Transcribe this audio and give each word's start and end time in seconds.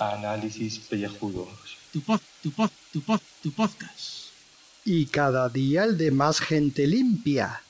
Análisis 0.00 0.80
pellejudos. 0.80 1.78
Tu 1.92 2.00
pod, 2.00 2.20
tu 2.42 2.50
pod, 2.50 2.70
tu 2.92 3.00
pod, 3.00 3.20
tu 3.44 3.52
podcast. 3.52 4.32
Y 4.84 5.06
cada 5.06 5.48
día 5.48 5.84
el 5.84 5.96
de 5.96 6.10
más 6.10 6.40
gente 6.40 6.88
limpia. 6.88 7.62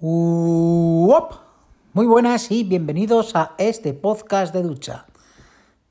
Uop. 0.00 1.34
Muy 1.92 2.06
buenas 2.06 2.50
y 2.50 2.64
bienvenidos 2.64 3.36
a 3.36 3.54
este 3.58 3.94
podcast 3.94 4.52
de 4.52 4.62
ducha. 4.62 5.06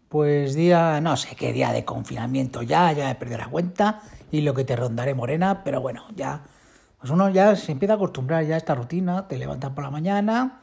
Pues 0.09 0.55
día, 0.55 0.99
no 0.99 1.15
sé 1.15 1.37
qué 1.37 1.53
día 1.53 1.71
de 1.71 1.85
confinamiento 1.85 2.63
ya, 2.63 2.91
ya 2.91 3.09
he 3.09 3.15
perdido 3.15 3.37
la 3.37 3.47
cuenta 3.47 4.03
y 4.35 4.41
lo 4.41 4.53
que 4.53 4.65
te 4.65 4.75
rondaré 4.75 5.13
morena, 5.13 5.63
pero 5.63 5.79
bueno, 5.79 6.03
ya, 6.13 6.43
pues 6.99 7.09
uno 7.09 7.29
ya 7.29 7.55
se 7.55 7.71
empieza 7.71 7.93
a 7.93 7.95
acostumbrar 7.95 8.43
ya 8.43 8.55
a 8.55 8.57
esta 8.57 8.75
rutina, 8.75 9.29
te 9.29 9.37
levantas 9.37 9.71
por 9.71 9.85
la 9.85 9.89
mañana, 9.89 10.59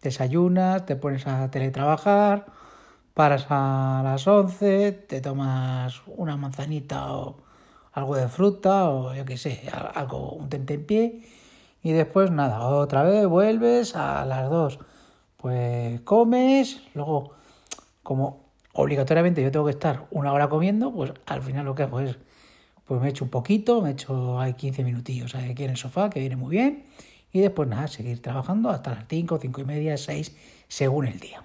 desayunas, 0.00 0.86
te 0.86 0.94
pones 0.94 1.26
a 1.26 1.50
teletrabajar, 1.50 2.46
paras 3.14 3.46
a 3.50 4.02
las 4.04 4.24
11, 4.28 4.92
te 4.92 5.20
tomas 5.20 6.00
una 6.06 6.36
manzanita 6.36 7.12
o 7.12 7.38
algo 7.92 8.14
de 8.14 8.28
fruta 8.28 8.88
o 8.88 9.12
yo 9.14 9.24
qué 9.24 9.36
sé, 9.36 9.68
algo, 9.94 10.30
un 10.30 10.48
tentempié 10.48 11.22
y 11.82 11.90
después 11.90 12.30
nada, 12.30 12.60
otra 12.68 13.02
vez 13.02 13.26
vuelves 13.26 13.96
a 13.96 14.24
las 14.26 14.48
2, 14.48 14.78
pues 15.36 16.00
comes, 16.02 16.82
luego 16.94 17.30
como 18.04 18.44
obligatoriamente 18.74 19.42
yo 19.42 19.50
tengo 19.50 19.64
que 19.64 19.72
estar 19.72 20.06
una 20.12 20.32
hora 20.32 20.48
comiendo, 20.48 20.92
pues 20.92 21.12
al 21.26 21.42
final 21.42 21.64
lo 21.64 21.74
que 21.74 21.82
hago 21.82 21.98
es, 21.98 22.16
pues 22.88 23.02
me 23.02 23.10
echo 23.10 23.24
un 23.24 23.30
poquito, 23.30 23.82
me 23.82 23.90
echo 23.90 24.40
hay 24.40 24.54
15 24.54 24.82
minutillos 24.82 25.34
aquí 25.34 25.64
en 25.64 25.70
el 25.70 25.76
sofá, 25.76 26.08
que 26.08 26.20
viene 26.20 26.36
muy 26.36 26.50
bien, 26.50 26.86
y 27.30 27.40
después 27.40 27.68
nada, 27.68 27.86
seguir 27.86 28.22
trabajando 28.22 28.70
hasta 28.70 28.94
las 28.94 29.04
5, 29.06 29.38
5 29.42 29.60
y 29.60 29.64
media, 29.64 29.96
6, 29.98 30.34
según 30.68 31.06
el 31.06 31.20
día. 31.20 31.42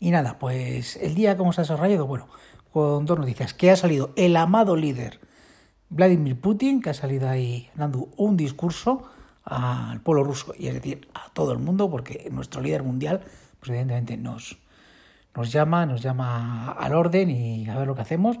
Y 0.00 0.10
nada, 0.10 0.40
pues 0.40 0.96
el 0.96 1.14
día 1.14 1.36
cómo 1.36 1.52
se 1.52 1.60
ha 1.60 1.64
desarrollado, 1.64 2.04
bueno, 2.04 2.26
con 2.72 3.06
dos 3.06 3.16
noticias, 3.16 3.54
que 3.54 3.70
ha 3.70 3.76
salido 3.76 4.10
el 4.16 4.36
amado 4.36 4.74
líder 4.74 5.20
Vladimir 5.88 6.40
Putin, 6.40 6.82
que 6.82 6.90
ha 6.90 6.94
salido 6.94 7.28
ahí 7.28 7.70
dando 7.76 8.08
un 8.16 8.36
discurso 8.36 9.04
al 9.44 10.00
pueblo 10.00 10.24
ruso, 10.24 10.52
y 10.58 10.66
es 10.66 10.74
decir, 10.74 11.08
a 11.14 11.30
todo 11.32 11.52
el 11.52 11.60
mundo, 11.60 11.88
porque 11.88 12.28
nuestro 12.32 12.60
líder 12.60 12.82
mundial, 12.82 13.20
pues 13.60 13.70
evidentemente 13.70 14.16
nos, 14.16 14.58
nos 15.36 15.52
llama, 15.52 15.86
nos 15.86 16.02
llama 16.02 16.72
al 16.72 16.92
orden 16.92 17.30
y 17.30 17.68
a 17.68 17.78
ver 17.78 17.86
lo 17.86 17.94
que 17.94 18.02
hacemos. 18.02 18.40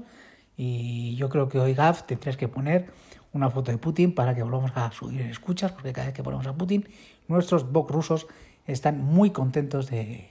Y 0.56 1.16
yo 1.16 1.28
creo 1.28 1.48
que 1.48 1.58
hoy, 1.58 1.74
Gaf, 1.74 2.04
tendrías 2.04 2.36
que 2.36 2.48
poner 2.48 2.90
una 3.32 3.50
foto 3.50 3.70
de 3.70 3.78
Putin 3.78 4.14
para 4.14 4.34
que 4.34 4.42
volvamos 4.42 4.72
a 4.74 4.90
subir 4.92 5.20
escuchas, 5.22 5.72
porque 5.72 5.92
cada 5.92 6.06
vez 6.06 6.14
que 6.14 6.22
ponemos 6.22 6.46
a 6.46 6.54
Putin, 6.54 6.88
nuestros 7.28 7.70
box 7.70 7.92
rusos 7.92 8.26
están 8.66 9.04
muy 9.04 9.30
contentos 9.30 9.90
de, 9.90 10.30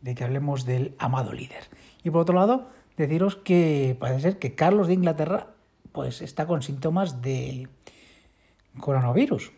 de 0.00 0.14
que 0.14 0.24
hablemos 0.24 0.64
del 0.64 0.94
amado 0.98 1.32
líder. 1.32 1.64
Y 2.02 2.10
por 2.10 2.22
otro 2.22 2.34
lado, 2.34 2.68
deciros 2.96 3.36
que 3.36 3.96
parece 4.00 4.20
ser 4.22 4.38
que 4.38 4.54
Carlos 4.54 4.88
de 4.88 4.94
Inglaterra 4.94 5.48
pues 5.92 6.22
está 6.22 6.46
con 6.46 6.62
síntomas 6.62 7.22
de 7.22 7.68
coronavirus. 8.80 9.52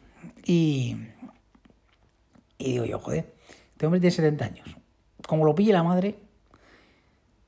Y, 0.44 0.96
y 2.58 2.72
digo 2.72 2.84
yo, 2.84 2.98
joder, 2.98 3.34
este 3.72 3.86
hombre 3.86 4.00
tiene 4.00 4.14
70 4.14 4.44
años. 4.44 4.76
Como 5.26 5.44
lo 5.44 5.54
pille 5.54 5.72
la 5.72 5.82
madre, 5.82 6.18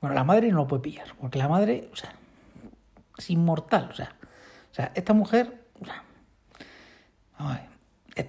bueno, 0.01 0.15
la 0.15 0.25
madre 0.25 0.51
no 0.51 0.59
lo 0.59 0.67
puede 0.67 0.83
pillar, 0.83 1.09
porque 1.21 1.39
la 1.39 1.49
madre, 1.49 1.89
o 1.93 1.97
sea, 1.97 2.15
es 3.21 3.31
inmortal, 3.31 3.89
o 3.91 3.95
sea, 3.95 4.15
o 4.71 4.75
sea, 4.75 4.93
esta 4.95 5.13
mujer, 5.13 5.67
sea, 5.85 6.03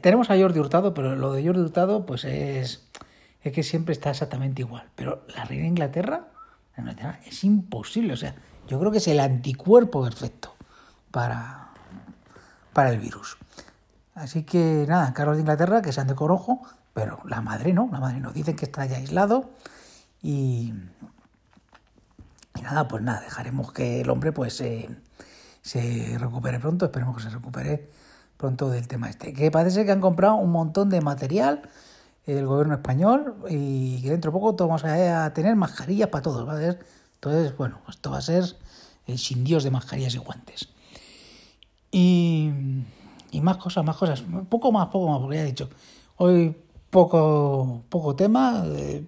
tenemos 0.02 0.30
a 0.30 0.38
Jordi 0.38 0.60
Hurtado, 0.60 0.94
pero 0.94 1.16
lo 1.16 1.34
de 1.34 1.46
Jordi 1.46 1.62
Hurtado, 1.62 2.06
pues 2.06 2.24
es, 2.26 2.88
es 3.42 3.52
que 3.52 3.64
siempre 3.64 3.94
está 3.94 4.12
exactamente 4.12 4.62
igual. 4.62 4.90
Pero 4.96 5.26
la 5.36 5.44
reina 5.46 5.64
de 5.64 5.70
Inglaterra, 5.70 6.28
es 7.26 7.44
imposible, 7.44 8.14
o 8.14 8.18
sea, 8.18 8.36
yo 8.68 8.80
creo 8.80 8.92
que 8.92 9.00
es 9.00 9.08
el 9.08 9.20
anticuerpo 9.20 10.04
perfecto 10.04 10.56
para, 11.12 11.70
para 12.74 12.92
el 12.92 13.00
virus. 13.00 13.38
Así 14.16 14.44
que 14.44 14.86
nada, 14.88 15.14
Carlos 15.14 15.38
de 15.38 15.42
Inglaterra, 15.42 15.82
que 15.82 15.92
sean 15.92 16.08
de 16.08 16.16
corojo, 16.16 16.62
pero 16.94 17.20
la 17.26 17.42
madre 17.42 17.74
no, 17.74 17.90
la 17.92 18.00
madre 18.00 18.20
no. 18.20 18.32
Dicen 18.32 18.56
que 18.56 18.66
está 18.66 18.86
ya 18.86 18.98
aislado 18.98 19.52
y, 20.22 20.74
y 22.58 22.62
nada, 22.62 22.88
pues 22.88 23.04
nada, 23.04 23.22
dejaremos 23.22 23.72
que 23.72 24.02
el 24.02 24.10
hombre 24.10 24.32
pues 24.32 24.56
se 24.56 26.18
recupere 26.18 26.60
pronto, 26.60 26.86
esperemos 26.86 27.18
que 27.18 27.24
se 27.24 27.30
recupere 27.30 27.90
pronto 28.38 28.70
del 28.70 28.88
tema 28.88 29.10
este. 29.10 29.34
Que 29.34 29.52
parece 29.52 29.86
que 29.86 29.92
han 29.92 30.02
comprado 30.02 30.36
un 30.36 30.52
montón 30.52 30.90
de 30.90 31.00
material 31.02 31.70
el 32.26 32.46
gobierno 32.46 32.76
español 32.76 33.36
y 33.50 34.02
que 34.02 34.12
dentro 34.12 34.32
de 34.32 34.40
poco 34.40 34.56
vamos 34.68 34.84
a 34.84 35.34
tener 35.34 35.56
mascarillas 35.56 36.10
para 36.10 36.22
todos. 36.22 36.48
¿va? 36.48 36.60
Entonces, 36.62 37.56
bueno, 37.58 37.80
esto 37.90 38.12
va 38.12 38.18
a 38.18 38.22
ser 38.22 38.44
el 39.08 39.18
sin 39.18 39.44
Dios 39.44 39.64
de 39.64 39.72
mascarillas 39.72 40.16
y 40.16 40.18
guantes. 40.18 40.70
Y, 41.92 42.52
y 43.32 43.42
más 43.42 43.58
cosas, 43.58 43.84
más 43.84 43.98
cosas. 43.98 44.24
Poco 44.50 44.72
más, 44.72 44.88
poco 44.88 45.10
más, 45.10 45.20
porque 45.20 45.38
ya 45.38 45.44
he 45.44 45.46
dicho, 45.46 45.70
hoy 46.18 46.56
poco, 46.90 47.84
poco 47.90 48.16
tema, 48.16 48.64
eh, 48.66 49.06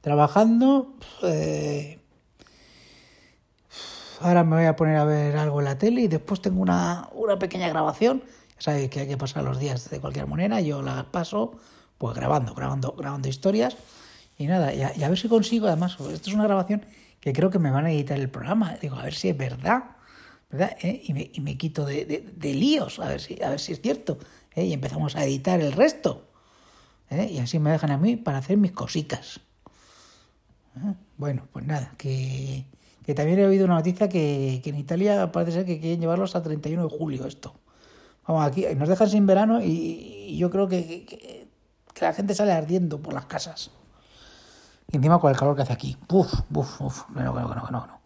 trabajando. 0.00 0.94
Eh, 1.22 2.00
ahora 4.20 4.44
me 4.44 4.56
voy 4.56 4.66
a 4.66 4.76
poner 4.76 4.96
a 4.96 5.04
ver 5.04 5.36
algo 5.36 5.60
en 5.60 5.64
la 5.66 5.78
tele 5.78 6.02
y 6.02 6.08
después 6.08 6.40
tengo 6.40 6.60
una, 6.60 7.08
una 7.12 7.38
pequeña 7.38 7.68
grabación. 7.68 8.22
Ya 8.56 8.60
sabéis 8.60 8.90
que 8.90 9.00
hay 9.00 9.08
que 9.08 9.16
pasar 9.16 9.44
los 9.44 9.58
días 9.58 9.90
de 9.90 10.00
cualquier 10.00 10.26
manera, 10.26 10.60
yo 10.60 10.82
las 10.82 11.04
paso 11.04 11.58
pues 11.98 12.14
grabando, 12.14 12.54
grabando, 12.54 12.92
grabando 12.92 13.28
historias. 13.28 13.76
Y 14.36 14.46
nada, 14.46 14.74
y 14.74 14.82
a, 14.82 15.08
ver 15.08 15.18
si 15.18 15.28
consigo, 15.28 15.68
además, 15.68 15.92
esto 15.92 16.28
es 16.28 16.34
una 16.34 16.44
grabación 16.44 16.84
que 17.20 17.32
creo 17.32 17.50
que 17.50 17.58
me 17.58 17.70
van 17.70 17.86
a 17.86 17.92
editar 17.92 18.18
el 18.18 18.28
programa. 18.28 18.76
Digo, 18.80 18.96
a 18.96 19.04
ver 19.04 19.14
si 19.14 19.28
es 19.28 19.36
verdad, 19.36 19.84
¿verdad? 20.50 20.76
¿Eh? 20.82 21.02
Y, 21.04 21.12
me, 21.12 21.30
y, 21.32 21.40
me, 21.40 21.56
quito 21.56 21.84
de, 21.84 22.04
de, 22.04 22.20
de, 22.20 22.54
líos, 22.54 22.98
a 22.98 23.08
ver 23.08 23.20
si, 23.20 23.40
a 23.42 23.50
ver 23.50 23.60
si 23.60 23.72
es 23.72 23.80
cierto. 23.80 24.18
¿eh? 24.54 24.64
Y 24.64 24.72
empezamos 24.72 25.14
a 25.14 25.24
editar 25.24 25.60
el 25.60 25.72
resto. 25.72 26.26
¿eh? 27.10 27.28
Y 27.30 27.38
así 27.38 27.58
me 27.58 27.70
dejan 27.70 27.92
a 27.92 27.96
mí 27.96 28.16
para 28.16 28.38
hacer 28.38 28.56
mis 28.56 28.72
cositas. 28.72 29.40
Bueno, 31.16 31.46
pues 31.52 31.64
nada, 31.64 31.92
que, 31.96 32.64
que, 33.04 33.14
también 33.14 33.38
he 33.38 33.46
oído 33.46 33.64
una 33.64 33.74
noticia 33.74 34.08
que, 34.08 34.60
que, 34.62 34.70
en 34.70 34.76
Italia 34.76 35.30
parece 35.32 35.52
ser 35.52 35.66
que 35.66 35.80
quieren 35.80 36.00
llevarlo 36.00 36.24
hasta 36.24 36.42
31 36.42 36.88
de 36.88 36.98
julio 36.98 37.26
esto. 37.26 37.54
Vamos, 38.26 38.46
aquí 38.46 38.66
nos 38.76 38.88
dejan 38.88 39.08
sin 39.08 39.26
verano 39.26 39.60
y, 39.60 39.66
y 39.66 40.38
yo 40.38 40.50
creo 40.50 40.68
que, 40.68 41.04
que, 41.04 41.48
la 42.00 42.12
gente 42.12 42.34
sale 42.34 42.52
ardiendo 42.52 43.00
por 43.00 43.14
las 43.14 43.26
casas. 43.26 43.70
Y 44.90 44.96
encima 44.96 45.18
con 45.18 45.30
el 45.30 45.36
calor 45.36 45.56
que 45.56 45.62
hace 45.62 45.72
aquí. 45.72 45.96
Uf, 46.08 46.32
uf, 46.54 46.80
uf. 46.80 47.08
No, 47.10 47.22
no, 47.22 47.32
no, 47.32 47.54
no, 47.54 47.70
no. 47.70 48.00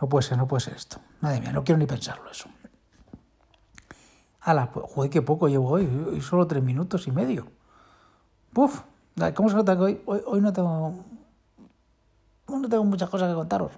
No 0.00 0.08
puede 0.08 0.26
ser, 0.26 0.36
no 0.36 0.48
puede 0.48 0.60
ser 0.60 0.74
esto. 0.74 0.98
Madre 1.20 1.40
mía, 1.40 1.52
no 1.52 1.64
quiero 1.64 1.78
ni 1.78 1.86
pensarlo 1.86 2.30
eso. 2.30 2.48
Ala, 4.40 4.70
pues, 4.72 4.86
joder, 4.88 5.10
qué 5.10 5.22
poco 5.22 5.48
llevo 5.48 5.68
hoy. 5.70 5.86
Hoy 5.86 6.20
solo 6.20 6.46
tres 6.46 6.62
minutos 6.62 7.06
y 7.06 7.12
medio. 7.12 7.46
Puf, 8.52 8.82
¿cómo 9.34 9.48
se 9.48 9.56
nota 9.56 9.76
que 9.76 9.82
hoy, 9.82 10.02
hoy, 10.06 10.20
hoy 10.26 10.40
no 10.40 10.52
tengo 10.52 11.04
no 12.48 12.68
tengo 12.68 12.84
muchas 12.84 13.08
cosas 13.08 13.28
que 13.28 13.34
contaros? 13.34 13.72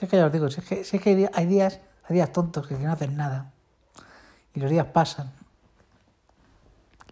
Si 0.00 0.06
que 0.06 0.16
ya 0.16 0.24
os 0.24 0.32
digo, 0.32 0.48
si 0.48 0.62
que, 0.62 0.82
si 0.82 0.98
que 0.98 1.28
hay, 1.34 1.44
días, 1.44 1.78
hay 2.04 2.14
días 2.14 2.32
tontos 2.32 2.66
que 2.66 2.74
no 2.74 2.90
hacen 2.90 3.18
nada. 3.18 3.52
Y 4.54 4.60
los 4.60 4.70
días 4.70 4.86
pasan. 4.86 5.30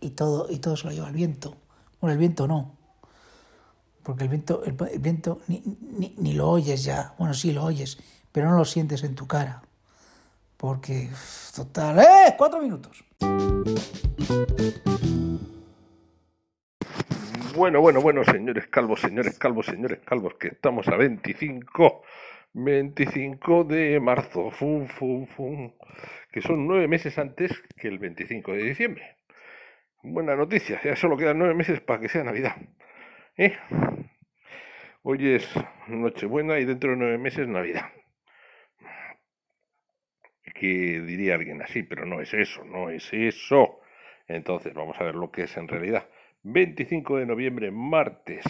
Y 0.00 0.10
todo, 0.10 0.46
y 0.48 0.58
todo 0.58 0.74
se 0.74 0.86
lo 0.86 0.92
lleva 0.94 1.08
el 1.08 1.14
viento. 1.14 1.54
Bueno, 2.00 2.14
el 2.14 2.18
viento 2.18 2.48
no. 2.48 2.78
Porque 4.02 4.24
el 4.24 4.30
viento, 4.30 4.64
el 4.64 4.72
viento 5.00 5.42
ni, 5.48 5.62
ni, 5.98 6.14
ni 6.16 6.32
lo 6.32 6.48
oyes 6.48 6.82
ya. 6.82 7.12
Bueno, 7.18 7.34
sí 7.34 7.52
lo 7.52 7.64
oyes, 7.64 7.98
pero 8.32 8.48
no 8.48 8.56
lo 8.56 8.64
sientes 8.64 9.04
en 9.04 9.14
tu 9.14 9.26
cara. 9.26 9.60
Porque, 10.56 11.10
total, 11.54 11.98
¡eh! 11.98 12.34
Cuatro 12.38 12.62
minutos. 12.62 13.04
Bueno, 17.54 17.82
bueno, 17.82 18.00
bueno, 18.00 18.24
señores 18.24 18.66
calvos, 18.68 19.02
señores 19.02 19.38
calvos, 19.38 19.66
señores 19.66 19.98
calvos, 20.06 20.34
que 20.40 20.48
estamos 20.48 20.88
a 20.88 20.96
25, 20.96 22.02
25 22.54 23.64
de 23.64 24.00
marzo, 24.00 24.50
fum, 24.50 24.86
fum, 24.86 25.26
fum, 25.26 25.72
que 26.32 26.40
son 26.40 26.66
nueve 26.66 26.88
meses 26.88 27.18
antes 27.18 27.62
que 27.76 27.88
el 27.88 27.98
25 27.98 28.52
de 28.52 28.62
diciembre. 28.64 29.16
Buena 30.02 30.36
noticia, 30.36 30.80
ya 30.82 30.96
solo 30.96 31.16
quedan 31.16 31.38
nueve 31.38 31.54
meses 31.54 31.80
para 31.80 32.00
que 32.00 32.08
sea 32.08 32.24
Navidad. 32.24 32.56
¿Eh? 33.36 33.56
Hoy 35.02 35.34
es 35.34 35.48
Nochebuena 35.88 36.58
y 36.58 36.64
dentro 36.64 36.90
de 36.90 36.96
nueve 36.96 37.18
meses 37.18 37.46
Navidad. 37.48 37.92
Que 40.54 41.00
diría 41.00 41.34
alguien 41.34 41.62
así, 41.62 41.82
pero 41.82 42.04
no 42.04 42.20
es 42.20 42.34
eso, 42.34 42.64
no 42.64 42.90
es 42.90 43.12
eso. 43.12 43.80
Entonces 44.26 44.74
vamos 44.74 45.00
a 45.00 45.04
ver 45.04 45.14
lo 45.14 45.30
que 45.30 45.42
es 45.42 45.56
en 45.56 45.68
realidad. 45.68 46.08
25 46.44 47.18
de 47.18 47.26
noviembre, 47.26 47.70
martes, 47.70 48.44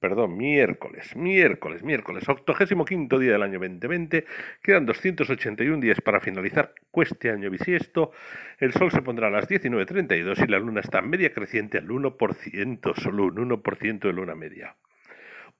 perdón, 0.00 0.36
miércoles, 0.36 1.14
miércoles, 1.14 1.82
miércoles, 1.82 2.28
octogésimo 2.28 2.84
quinto 2.84 3.18
día 3.18 3.32
del 3.32 3.42
año 3.42 3.58
2020, 3.60 4.24
quedan 4.62 4.86
281 4.86 5.80
días 5.80 6.00
para 6.00 6.20
finalizar 6.20 6.74
este 6.94 7.30
año 7.30 7.48
bisiesto, 7.48 8.10
el 8.58 8.72
sol 8.72 8.90
se 8.90 9.02
pondrá 9.02 9.28
a 9.28 9.30
las 9.30 9.48
19.32 9.48 10.44
y 10.44 10.50
la 10.50 10.58
luna 10.58 10.80
está 10.80 11.00
media 11.00 11.32
creciente 11.32 11.78
al 11.78 11.88
1%, 11.88 12.94
solo 12.96 13.24
un 13.26 13.36
1% 13.36 14.00
de 14.00 14.12
luna 14.12 14.34
media. 14.34 14.74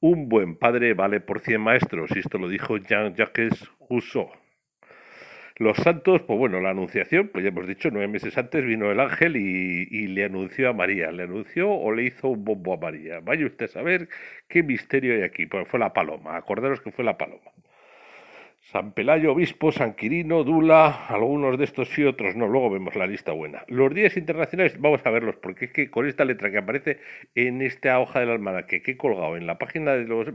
Un 0.01 0.29
buen 0.29 0.57
padre 0.57 0.95
vale 0.95 1.21
por 1.21 1.39
100 1.39 1.61
maestros, 1.61 2.11
y 2.15 2.19
esto 2.19 2.39
lo 2.39 2.49
dijo 2.49 2.77
Jean-Jacques 2.77 3.71
Rousseau. 3.89 4.42
Los 5.63 5.77
santos, 5.77 6.23
pues 6.23 6.37
bueno, 6.37 6.61
la 6.61 6.71
anunciación, 6.71 7.29
pues 7.29 7.45
ya 7.45 7.51
hemos 7.51 7.69
dicho, 7.69 7.89
nueve 7.93 8.09
meses 8.09 8.37
antes 8.37 8.65
vino 8.65 8.91
el 8.91 8.99
ángel 8.99 9.37
y, 9.37 10.09
le 10.09 10.25
anunció 10.25 10.69
a 10.69 10.73
María. 10.73 11.13
¿Le 11.13 11.23
anunció 11.23 11.71
o 11.71 11.93
le 11.93 12.03
hizo 12.03 12.31
un 12.31 12.45
bombo 12.45 12.75
a 12.75 12.79
María? 12.79 13.21
Vaya 13.21 13.47
usted 13.47 13.67
a 13.67 13.69
saber 13.69 14.09
qué 14.49 14.65
misterio 14.65 15.15
hay 15.15 15.23
aquí. 15.23 15.47
Pues 15.47 15.69
fue 15.69 15.79
la 15.79 15.93
paloma, 15.93 16.37
acordaros 16.37 16.81
que 16.81 16.91
fue 16.91 17.05
la 17.05 17.17
paloma. 17.17 17.53
San 18.73 18.93
Pelayo, 18.93 19.31
Obispo, 19.33 19.71
San 19.71 19.95
Quirino, 19.95 20.43
Dula, 20.43 21.07
algunos 21.07 21.57
de 21.57 21.65
estos 21.65 21.97
y 21.97 22.05
otros 22.05 22.35
no, 22.35 22.49
luego 22.49 22.69
vemos 22.69 22.97
la 22.97 23.07
lista 23.07 23.31
buena. 23.31 23.63
Los 23.69 23.95
días 23.95 24.17
internacionales, 24.17 24.81
vamos 24.81 25.03
a 25.05 25.11
verlos, 25.11 25.37
porque 25.37 25.67
es 25.67 25.73
que 25.73 25.91
con 25.93 26.09
esta 26.09 26.25
letra 26.25 26.51
que 26.51 26.59
aparece 26.59 26.99
en 27.37 27.63
esta 27.63 28.01
hoja 28.01 28.19
del 28.19 28.31
almanaque 28.31 28.83
que 28.83 28.93
he 28.93 28.97
colgado 28.97 29.37
en 29.37 29.47
la 29.47 29.59
página 29.59 29.93
de 29.93 30.07
los 30.07 30.33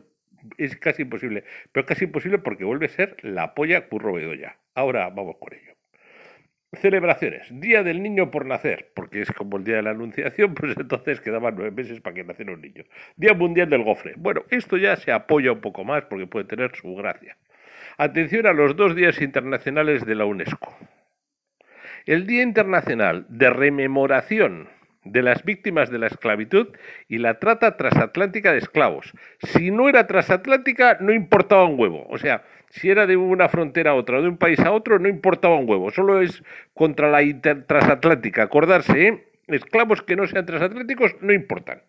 es 0.58 0.76
casi 0.78 1.04
imposible, 1.04 1.44
pero 1.72 1.86
casi 1.86 2.06
imposible 2.06 2.38
porque 2.40 2.66
vuelve 2.66 2.88
a 2.88 2.90
ser 2.90 3.18
la 3.24 3.54
polla 3.54 3.88
Curro 3.88 4.14
Bedoya. 4.14 4.58
Ahora 4.76 5.10
vamos 5.10 5.38
con 5.40 5.54
ello. 5.54 5.74
Celebraciones. 6.74 7.48
Día 7.50 7.82
del 7.82 8.04
niño 8.04 8.30
por 8.30 8.46
nacer, 8.46 8.92
porque 8.94 9.22
es 9.22 9.32
como 9.32 9.58
el 9.58 9.64
día 9.64 9.78
de 9.78 9.84
la 9.84 9.92
anunciación, 9.92 10.54
pues 10.56 10.76
entonces 10.78 11.22
quedaban 11.22 11.56
nueve 11.56 11.72
meses 11.72 12.02
para 12.02 12.14
que 12.14 12.24
naciera 12.24 12.54
un 12.54 12.62
niño. 12.62 12.84
Día 13.16 13.34
mundial 13.34 13.70
del 13.70 13.84
gofre. 13.84 14.14
Bueno, 14.18 14.44
esto 14.50 14.78
ya 14.78 14.96
se 14.96 15.12
apoya 15.12 15.52
un 15.52 15.62
poco 15.62 15.84
más 15.84 16.04
porque 16.06 16.28
puede 16.28 16.46
tener 16.46 16.76
su 16.76 16.94
gracia. 16.96 17.38
Atención 17.98 18.46
a 18.46 18.54
los 18.54 18.76
dos 18.76 18.96
días 18.96 19.22
internacionales 19.22 20.06
de 20.06 20.16
la 20.16 20.26
UNESCO. 20.26 20.78
El 22.06 22.28
Día 22.28 22.44
Internacional 22.44 23.26
de 23.30 23.50
Rememoración 23.50 24.70
de 25.12 25.22
las 25.22 25.44
víctimas 25.44 25.90
de 25.90 26.00
la 26.00 26.08
esclavitud 26.08 26.68
y 27.08 27.18
la 27.18 27.40
trata 27.40 27.78
transatlántica 27.78 28.52
de 28.52 28.60
esclavos. 28.60 29.14
Si 29.40 29.72
no 29.72 29.90
era 29.90 30.08
transatlántica, 30.08 30.98
no 31.00 31.14
importaba 31.14 31.66
un 31.66 31.80
huevo. 31.80 32.06
O 32.10 32.18
sea, 32.18 32.44
si 32.70 32.90
era 32.90 33.08
de 33.08 33.18
una 33.18 33.50
frontera 33.50 33.92
a 33.92 33.96
otra, 33.96 34.22
de 34.22 34.28
un 34.28 34.38
país 34.38 34.60
a 34.60 34.72
otro, 34.72 35.00
no 35.00 35.08
importaba 35.08 35.56
un 35.56 35.70
huevo. 35.70 35.92
Solo 35.92 36.22
es 36.22 36.44
contra 36.74 37.10
la 37.10 37.22
transatlántica. 37.68 38.44
Acordarse, 38.44 39.08
¿eh? 39.08 39.28
esclavos 39.48 40.02
que 40.02 40.16
no 40.16 40.28
sean 40.28 40.46
transatlánticos 40.46 41.16
no 41.22 41.34
importan. 41.34 41.82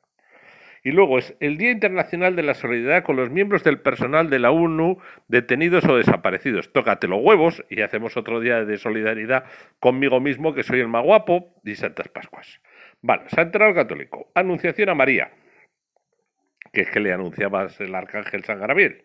Y 0.84 0.92
luego 0.92 1.18
es 1.18 1.34
el 1.40 1.58
Día 1.58 1.70
Internacional 1.70 2.36
de 2.36 2.42
la 2.42 2.54
Solidaridad 2.54 3.02
con 3.02 3.16
los 3.16 3.30
miembros 3.30 3.64
del 3.64 3.80
personal 3.80 4.30
de 4.30 4.38
la 4.38 4.50
ONU 4.52 4.98
detenidos 5.26 5.84
o 5.84 5.96
desaparecidos. 5.96 6.72
Tócate 6.72 7.08
los 7.08 7.20
huevos 7.20 7.64
y 7.68 7.82
hacemos 7.82 8.16
otro 8.16 8.40
día 8.40 8.64
de 8.64 8.78
solidaridad 8.78 9.44
conmigo 9.80 10.20
mismo, 10.20 10.54
que 10.54 10.62
soy 10.62 10.80
el 10.80 10.88
más 10.88 11.04
guapo, 11.04 11.52
y 11.64 11.74
Santas 11.74 12.08
Pascuas. 12.08 12.60
Vale, 13.02 13.28
Santoral 13.28 13.74
Católico. 13.74 14.30
Anunciación 14.34 14.88
a 14.88 14.94
María, 14.94 15.30
que 16.72 16.82
es 16.82 16.90
que 16.90 17.00
le 17.00 17.12
anunciaba 17.12 17.68
el 17.78 17.94
arcángel 17.94 18.44
San 18.44 18.58
Gabriel. 18.58 19.04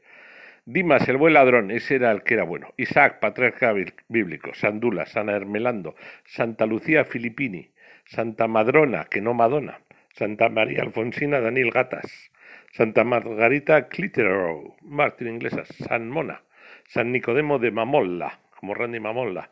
Dimas, 0.65 1.07
el 1.09 1.17
buen 1.17 1.33
ladrón, 1.33 1.71
ese 1.71 1.95
era 1.95 2.11
el 2.11 2.23
que 2.23 2.35
era 2.35 2.43
bueno. 2.43 2.73
Isaac, 2.77 3.19
patriarca 3.19 3.73
bíblico. 4.07 4.53
Sandula, 4.53 5.05
San 5.05 5.29
Hermelando. 5.29 5.95
Santa 6.25 6.65
Lucía 6.65 7.03
Filippini. 7.03 7.73
Santa 8.05 8.47
Madrona, 8.47 9.05
que 9.05 9.21
no 9.21 9.33
Madonna. 9.33 9.81
Santa 10.13 10.49
María 10.49 10.81
Alfonsina 10.81 11.41
Daniel 11.41 11.71
Gatas. 11.71 12.31
Santa 12.71 13.03
Margarita 13.03 13.89
Clitero, 13.89 14.75
mártir 14.81 15.27
inglesa. 15.27 15.65
San 15.65 16.09
Mona. 16.09 16.43
San 16.87 17.11
Nicodemo 17.11 17.59
de 17.59 17.71
Mamolla, 17.71 18.39
como 18.57 18.73
Randy 18.73 18.99
Mamolla. 18.99 19.51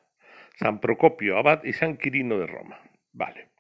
San 0.56 0.80
Procopio, 0.80 1.38
abad 1.38 1.64
y 1.64 1.74
San 1.74 1.98
Quirino 1.98 2.40
de 2.40 2.48
Roma. 2.48 2.80
Vale. 3.14 3.51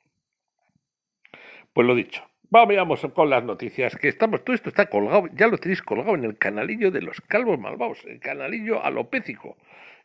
Pues 1.73 1.87
lo 1.87 1.95
dicho. 1.95 2.23
Vamos 2.49 3.07
con 3.13 3.29
las 3.29 3.45
noticias, 3.45 3.95
que 3.95 4.09
estamos, 4.09 4.43
todo 4.43 4.53
esto 4.53 4.67
está 4.67 4.87
colgado, 4.87 5.29
ya 5.33 5.47
lo 5.47 5.57
tenéis 5.57 5.81
colgado 5.81 6.15
en 6.15 6.25
el 6.25 6.37
canalillo 6.37 6.91
de 6.91 7.01
los 7.01 7.21
calvos 7.21 7.57
malvados, 7.57 8.03
el 8.03 8.19
canalillo 8.19 8.83
alopécico, 8.83 9.55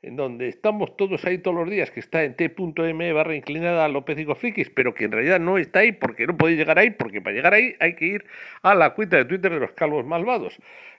en 0.00 0.14
donde 0.14 0.46
estamos 0.46 0.96
todos 0.96 1.24
ahí 1.24 1.38
todos 1.38 1.56
los 1.56 1.68
días, 1.68 1.90
que 1.90 1.98
está 1.98 2.22
en 2.22 2.36
t.m 2.36 3.12
barra 3.12 3.34
inclinada 3.34 3.84
alopécico 3.84 4.36
frikis, 4.36 4.70
pero 4.70 4.94
que 4.94 5.06
en 5.06 5.10
realidad 5.10 5.40
no 5.40 5.58
está 5.58 5.80
ahí 5.80 5.90
porque 5.90 6.28
no 6.28 6.36
podéis 6.36 6.58
llegar 6.58 6.78
ahí, 6.78 6.90
porque 6.90 7.20
para 7.20 7.34
llegar 7.34 7.52
ahí 7.52 7.74
hay 7.80 7.96
que 7.96 8.04
ir 8.04 8.24
a 8.62 8.76
la 8.76 8.90
cuenta 8.90 9.16
de 9.16 9.24
Twitter 9.24 9.52
de 9.52 9.58
los 9.58 9.72
calvos 9.72 10.06
malvados. 10.06 10.56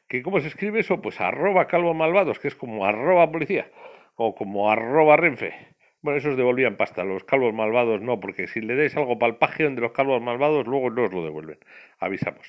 Que 0.10 0.22
cómo 0.22 0.42
se 0.42 0.50
escribe 0.50 0.82
eso, 0.82 1.02
pues 1.02 1.22
arroba 1.22 1.68
calvos 1.68 1.96
malvados, 1.96 2.40
que 2.40 2.50
es 2.50 2.56
como 2.56 2.86
arroba 2.86 3.32
policía, 3.32 3.70
o 4.16 4.36
como 4.36 4.70
arroba 4.70 5.16
renfe. 5.16 5.77
Bueno, 6.08 6.20
esos 6.20 6.38
devolvían 6.38 6.78
pasta, 6.78 7.04
los 7.04 7.26
calvos 7.26 7.54
malvados 7.54 8.02
no, 8.02 8.22
porque 8.22 8.48
si 8.48 8.62
le 8.62 8.78
dais 8.78 8.96
algo 8.96 9.20
para 9.20 9.34
el 9.34 9.40
Patreon 9.40 9.76
de 9.76 9.82
los 9.82 9.92
calvos 9.92 10.22
malvados, 10.22 10.66
luego 10.66 10.90
no 10.90 11.04
os 11.04 11.12
lo 11.12 11.22
devuelven. 11.22 11.58
Avisamos. 12.00 12.48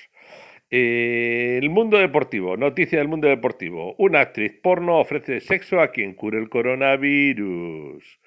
Eh, 0.71 1.59
el 1.61 1.69
mundo 1.69 1.97
deportivo, 1.97 2.55
noticia 2.55 2.99
del 2.99 3.09
mundo 3.09 3.27
deportivo. 3.27 3.95
Una 3.97 4.21
actriz 4.21 4.53
porno 4.63 4.97
ofrece 4.97 5.41
sexo 5.41 5.81
a 5.81 5.91
quien 5.91 6.13
cure 6.13 6.39
el 6.39 6.47
coronavirus. 6.47 8.21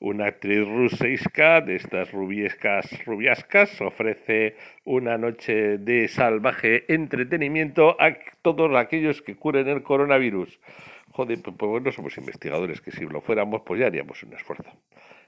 Una 0.00 0.26
actriz 0.26 0.66
ruseiska 0.66 1.60
de 1.60 1.76
estas 1.76 2.10
rubiescas 2.10 3.04
rubiascas 3.04 3.80
ofrece 3.82 4.56
una 4.82 5.16
noche 5.16 5.78
de 5.78 6.08
salvaje 6.08 6.92
entretenimiento 6.92 7.94
a 8.00 8.16
todos 8.42 8.74
aquellos 8.74 9.22
que 9.22 9.36
curen 9.36 9.68
el 9.68 9.84
coronavirus. 9.84 10.58
Joder, 11.12 11.42
pues, 11.42 11.56
pues 11.58 11.70
bueno, 11.70 11.92
somos 11.92 12.16
investigadores, 12.16 12.80
que 12.80 12.90
si 12.90 13.04
lo 13.04 13.20
fuéramos, 13.20 13.62
pues 13.66 13.80
ya 13.80 13.86
haríamos 13.86 14.22
un 14.22 14.32
esfuerzo. 14.32 14.70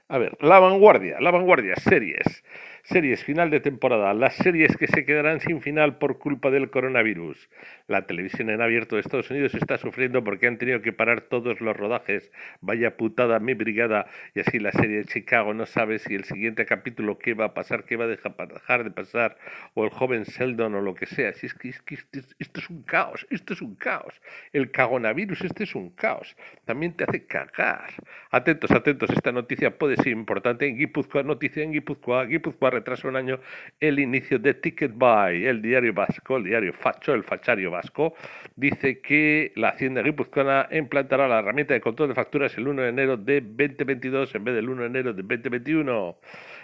A 0.07 0.19
ver, 0.19 0.37
La 0.39 0.59
Vanguardia, 0.59 1.19
La 1.19 1.31
Vanguardia, 1.31 1.75
series. 1.77 2.43
Series, 2.87 3.23
final 3.23 3.49
de 3.49 3.61
temporada. 3.61 4.13
Las 4.13 4.35
series 4.35 4.77
que 4.77 4.85
se 4.85 5.05
quedarán 5.05 5.39
sin 5.39 5.59
final 5.59 5.97
por 5.97 6.19
culpa 6.19 6.51
del 6.51 6.69
coronavirus. 6.69 7.49
La 7.87 8.05
televisión 8.05 8.51
en 8.51 8.61
abierto 8.61 8.95
de 8.95 9.01
Estados 9.01 9.31
Unidos 9.31 9.55
está 9.55 9.79
sufriendo 9.79 10.23
porque 10.23 10.45
han 10.45 10.59
tenido 10.59 10.83
que 10.83 10.93
parar 10.93 11.21
todos 11.21 11.61
los 11.61 11.75
rodajes. 11.75 12.31
Vaya 12.61 12.95
putada 12.95 13.39
mi 13.39 13.55
brigada. 13.55 14.05
Y 14.35 14.41
así 14.41 14.59
la 14.59 14.71
serie 14.71 14.97
de 14.97 15.05
Chicago 15.05 15.55
no 15.55 15.65
sabe 15.65 15.97
si 15.97 16.13
el 16.13 16.25
siguiente 16.25 16.67
capítulo 16.67 17.17
qué 17.17 17.33
va 17.33 17.45
a 17.45 17.53
pasar, 17.55 17.85
qué 17.85 17.95
va 17.95 18.03
a 18.03 18.07
dejar 18.07 18.83
de 18.83 18.91
pasar, 18.91 19.35
o 19.73 19.83
el 19.83 19.89
joven 19.89 20.21
Sheldon 20.21 20.75
o 20.75 20.81
lo 20.81 20.93
que 20.93 21.07
sea. 21.07 21.33
Si 21.33 21.47
es 21.47 21.55
que, 21.55 21.69
esto 21.69 22.59
es 22.59 22.69
un 22.69 22.83
caos, 22.83 23.25
esto 23.31 23.53
es 23.53 23.63
un 23.63 23.73
caos. 23.73 24.21
El 24.53 24.69
cagonavirus, 24.69 25.41
este 25.41 25.63
es 25.63 25.73
un 25.73 25.89
caos. 25.89 26.37
También 26.65 26.93
te 26.93 27.05
hace 27.05 27.25
cagar. 27.25 27.89
Atentos, 28.29 28.69
atentos, 28.69 29.09
esta 29.09 29.31
noticia 29.31 29.75
puede 29.75 29.94
ser 29.97 30.13
importante. 30.13 30.67
En 30.67 30.77
Guipúzcoa, 30.77 31.23
noticia 31.23 31.63
en 31.63 31.71
Guipúzcoa, 31.71 32.25
Guipúzcoa 32.25 32.69
retrasa 32.69 33.07
un 33.07 33.15
año 33.15 33.39
el 33.79 33.99
inicio 33.99 34.39
de 34.39 34.53
Ticket 34.53 34.93
Buy, 34.93 35.45
el 35.45 35.61
diario 35.61 35.93
vasco, 35.93 36.37
el 36.37 36.43
diario 36.43 36.73
Facho, 36.73 37.13
el 37.13 37.23
fachario 37.23 37.71
vasco, 37.71 38.15
dice 38.55 38.99
que 39.01 39.51
la 39.55 39.69
Hacienda 39.69 40.01
Guipuzcoana 40.01 40.67
implantará 40.71 41.27
la 41.27 41.39
herramienta 41.39 41.73
de 41.73 41.81
control 41.81 42.09
de 42.09 42.15
facturas 42.15 42.57
el 42.57 42.67
1 42.67 42.81
de 42.81 42.89
enero 42.89 43.17
de 43.17 43.41
2022 43.41 44.35
en 44.35 44.43
vez 44.43 44.55
del 44.55 44.69
1 44.69 44.81
de 44.81 44.87
enero 44.87 45.13
de 45.13 45.23
2021. 45.23 46.17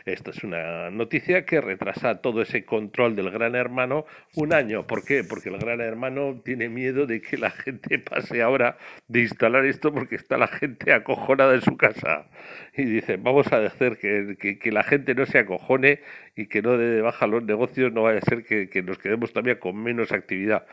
Esta 0.06 0.32
es 0.32 0.44
una 0.44 0.90
noticia 0.90 1.46
que 1.46 1.62
retrasa 1.62 2.22
todo 2.22 2.42
ese 2.42 2.66
control 2.66 3.16
del 3.16 3.30
gran 3.30 3.56
hermano 3.56 4.06
un 4.36 4.54
año. 4.54 4.88
¿Por 4.88 5.06
qué? 5.06 5.24
Porque 5.24 5.50
el 5.50 5.58
gran 5.58 5.82
hermano 5.82 6.42
tiene 6.44 6.70
miedo 6.70 7.06
de 7.06 7.22
que 7.22 7.38
la 7.38 7.52
gente 7.52 8.00
pase 8.00 8.42
ahora 8.42 8.78
de 9.08 9.22
instalar 9.22 9.66
esto 9.66 9.94
porque 9.94 10.16
está 10.16 10.38
la 10.38 10.48
gente 10.48 10.94
acojonada 10.94 11.54
en 11.54 11.62
su 11.62 11.78
casa. 11.78 12.30
Y 12.76 12.86
dice, 12.86 13.18
vamos 13.18 13.52
a 13.52 13.58
hacer 13.66 13.98
que, 13.98 14.38
que, 14.60 14.72
la 14.72 14.84
gente 14.84 15.14
no 15.14 15.26
se 15.26 15.40
acojone 15.40 16.02
y 16.36 16.48
que 16.48 16.62
no 16.62 16.78
de 16.78 17.02
baja 17.02 17.28
los 17.28 17.44
negocios, 17.44 17.92
no 17.92 18.04
vaya 18.04 18.20
a 18.20 18.22
ser 18.22 18.44
que, 18.44 18.70
que 18.70 18.82
nos 18.82 18.98
quedemos 18.98 19.34
todavía 19.34 19.60
con 19.60 19.82
menos 19.82 20.12
actividad. 20.12 20.66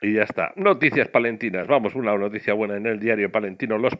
Y 0.00 0.14
ya 0.14 0.22
está. 0.22 0.52
Noticias 0.56 1.08
palentinas. 1.08 1.66
Vamos, 1.66 1.94
una 1.94 2.16
noticia 2.16 2.54
buena 2.54 2.76
en 2.76 2.86
el 2.86 3.00
diario 3.00 3.30
palentino. 3.32 3.78
Los 3.78 3.96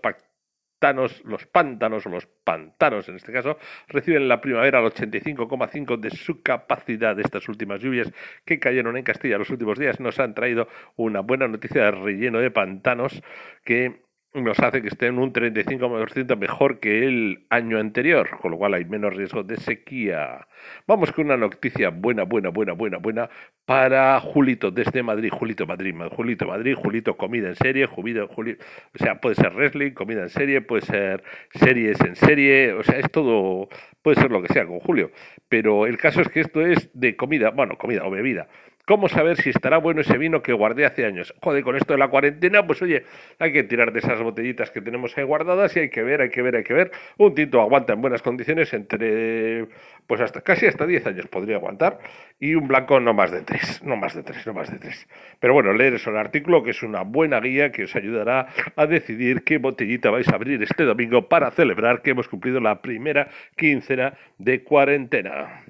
los 1.24 1.46
pantanos 1.46 2.06
o 2.06 2.08
los 2.08 2.26
pantanos 2.26 3.08
en 3.08 3.16
este 3.16 3.32
caso, 3.32 3.58
reciben 3.88 4.28
la 4.28 4.40
primavera 4.40 4.78
al 4.78 4.86
85,5 4.86 5.98
de 5.98 6.10
su 6.10 6.42
capacidad. 6.42 7.18
Estas 7.18 7.48
últimas 7.48 7.80
lluvias 7.80 8.12
que 8.44 8.58
cayeron 8.58 8.96
en 8.96 9.04
Castilla 9.04 9.38
los 9.38 9.50
últimos 9.50 9.78
días 9.78 10.00
nos 10.00 10.18
han 10.20 10.34
traído 10.34 10.68
una 10.96 11.20
buena 11.20 11.48
noticia 11.48 11.84
de 11.84 11.90
relleno 11.90 12.38
de 12.38 12.50
pantanos 12.50 13.22
que 13.64 14.07
nos 14.34 14.58
hace 14.60 14.82
que 14.82 14.88
esté 14.88 15.06
en 15.06 15.18
un 15.18 15.32
35% 15.32 16.36
mejor 16.36 16.80
que 16.80 17.06
el 17.06 17.46
año 17.50 17.78
anterior, 17.78 18.28
con 18.40 18.50
lo 18.50 18.58
cual 18.58 18.74
hay 18.74 18.84
menos 18.84 19.14
riesgo 19.14 19.42
de 19.42 19.56
sequía. 19.56 20.46
Vamos 20.86 21.12
con 21.12 21.26
una 21.26 21.36
noticia 21.36 21.90
buena, 21.90 22.24
buena, 22.24 22.50
buena, 22.50 22.72
buena, 22.72 22.98
buena 22.98 23.30
para 23.64 24.20
Julito 24.20 24.70
desde 24.70 25.02
Madrid, 25.02 25.30
Julito 25.30 25.66
Madrid, 25.66 25.94
Julito 26.10 26.46
Madrid, 26.46 26.74
Julito 26.74 27.16
comida 27.16 27.48
en 27.48 27.56
serie, 27.56 27.86
Julito, 27.86 28.28
Julito, 28.28 28.64
o 28.94 28.98
sea, 28.98 29.20
puede 29.20 29.34
ser 29.34 29.54
wrestling, 29.54 29.92
comida 29.92 30.22
en 30.22 30.30
serie, 30.30 30.60
puede 30.60 30.82
ser 30.82 31.22
series 31.52 32.00
en 32.00 32.16
serie, 32.16 32.72
o 32.72 32.82
sea, 32.82 32.98
es 32.98 33.10
todo, 33.10 33.68
puede 34.02 34.20
ser 34.20 34.30
lo 34.30 34.42
que 34.42 34.52
sea 34.52 34.66
con 34.66 34.80
Julio, 34.80 35.10
pero 35.48 35.86
el 35.86 35.98
caso 35.98 36.20
es 36.20 36.28
que 36.28 36.40
esto 36.40 36.60
es 36.60 36.90
de 36.94 37.16
comida, 37.16 37.50
bueno, 37.50 37.76
comida 37.78 38.04
o 38.06 38.10
bebida. 38.10 38.48
¿Cómo 38.88 39.06
saber 39.10 39.36
si 39.36 39.50
estará 39.50 39.76
bueno 39.76 40.00
ese 40.00 40.16
vino 40.16 40.40
que 40.42 40.54
guardé 40.54 40.86
hace 40.86 41.04
años? 41.04 41.34
Joder, 41.42 41.62
con 41.62 41.76
esto 41.76 41.92
de 41.92 41.98
la 41.98 42.08
cuarentena, 42.08 42.66
pues 42.66 42.80
oye, 42.80 43.04
hay 43.38 43.52
que 43.52 43.62
tirar 43.62 43.92
de 43.92 43.98
esas 43.98 44.18
botellitas 44.22 44.70
que 44.70 44.80
tenemos 44.80 45.18
ahí 45.18 45.24
guardadas 45.24 45.76
y 45.76 45.80
hay 45.80 45.90
que 45.90 46.02
ver, 46.02 46.22
hay 46.22 46.30
que 46.30 46.40
ver, 46.40 46.56
hay 46.56 46.64
que 46.64 46.72
ver. 46.72 46.90
Un 47.18 47.34
tinto 47.34 47.60
aguanta 47.60 47.92
en 47.92 48.00
buenas 48.00 48.22
condiciones 48.22 48.72
entre, 48.72 49.66
pues 50.06 50.22
hasta 50.22 50.40
casi 50.40 50.64
hasta 50.64 50.86
10 50.86 51.06
años 51.06 51.26
podría 51.26 51.56
aguantar 51.56 51.98
y 52.40 52.54
un 52.54 52.66
blanco 52.66 52.98
no 52.98 53.12
más 53.12 53.30
de 53.30 53.42
3, 53.42 53.82
no 53.82 53.96
más 53.98 54.14
de 54.14 54.22
3, 54.22 54.46
no 54.46 54.54
más 54.54 54.72
de 54.72 54.78
3. 54.78 55.06
Pero 55.38 55.52
bueno, 55.52 55.74
leer 55.74 55.92
eso 55.92 56.08
el 56.08 56.16
artículo 56.16 56.62
que 56.62 56.70
es 56.70 56.82
una 56.82 57.02
buena 57.02 57.40
guía 57.40 57.70
que 57.70 57.84
os 57.84 57.94
ayudará 57.94 58.46
a 58.74 58.86
decidir 58.86 59.44
qué 59.44 59.58
botellita 59.58 60.08
vais 60.08 60.28
a 60.28 60.34
abrir 60.34 60.62
este 60.62 60.84
domingo 60.84 61.28
para 61.28 61.50
celebrar 61.50 62.00
que 62.00 62.12
hemos 62.12 62.26
cumplido 62.26 62.58
la 62.58 62.80
primera 62.80 63.28
quincena 63.54 64.14
de 64.38 64.62
cuarentena. 64.62 65.62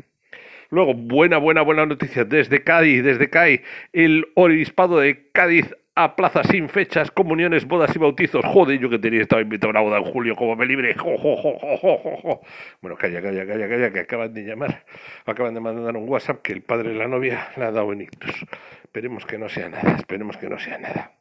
Luego, 0.71 0.95
buena, 0.95 1.39
buena, 1.39 1.63
buena 1.63 1.87
noticia 1.87 2.25
desde 2.25 2.63
Cádiz, 2.63 3.03
desde 3.03 3.31
Cádiz, 3.31 3.63
el 3.93 4.27
obispado 4.35 4.99
de 4.99 5.31
Cádiz 5.33 5.75
a 5.99 6.15
plaza 6.15 6.45
sin 6.45 6.69
fechas, 6.69 7.11
comuniones, 7.11 7.67
bodas 7.67 7.95
y 7.97 7.99
bautizos. 7.99 8.45
Joder, 8.45 8.79
yo 8.79 8.89
que 8.89 9.01
tenía 9.01 9.23
estaba 9.23 9.43
invitado 9.43 9.71
a 9.71 9.71
una 9.71 9.81
boda 9.81 9.99
en 9.99 10.05
julio, 10.05 10.37
como 10.37 10.55
me 10.55 10.65
libre. 10.65 10.95
Jo, 10.95 11.19
jo, 11.19 11.37
jo, 11.37 12.41
bueno, 12.81 12.97
calla, 12.97 13.21
calla, 13.21 13.45
calla, 13.45 13.69
calla, 13.69 13.93
que 13.93 14.01
acaban 14.01 14.33
de 14.33 14.43
llamar, 14.43 14.85
acaban 15.27 15.55
de 15.55 15.61
mandar 15.61 15.97
un 15.97 16.09
WhatsApp 16.09 16.41
que 16.41 16.53
el 16.53 16.63
padre 16.63 16.91
de 16.91 16.95
la 16.95 17.09
novia 17.09 17.49
le 17.57 17.65
ha 17.65 17.73
dado 17.73 17.93
en 17.93 18.03
ictus. 18.03 18.45
Esperemos 18.85 19.27
que 19.27 19.39
no 19.39 19.49
sea 19.49 19.69
nada, 19.71 19.97
esperemos 19.97 20.37
que 20.37 20.49
no 20.49 20.59
sea 20.61 20.79
nada. 20.79 21.13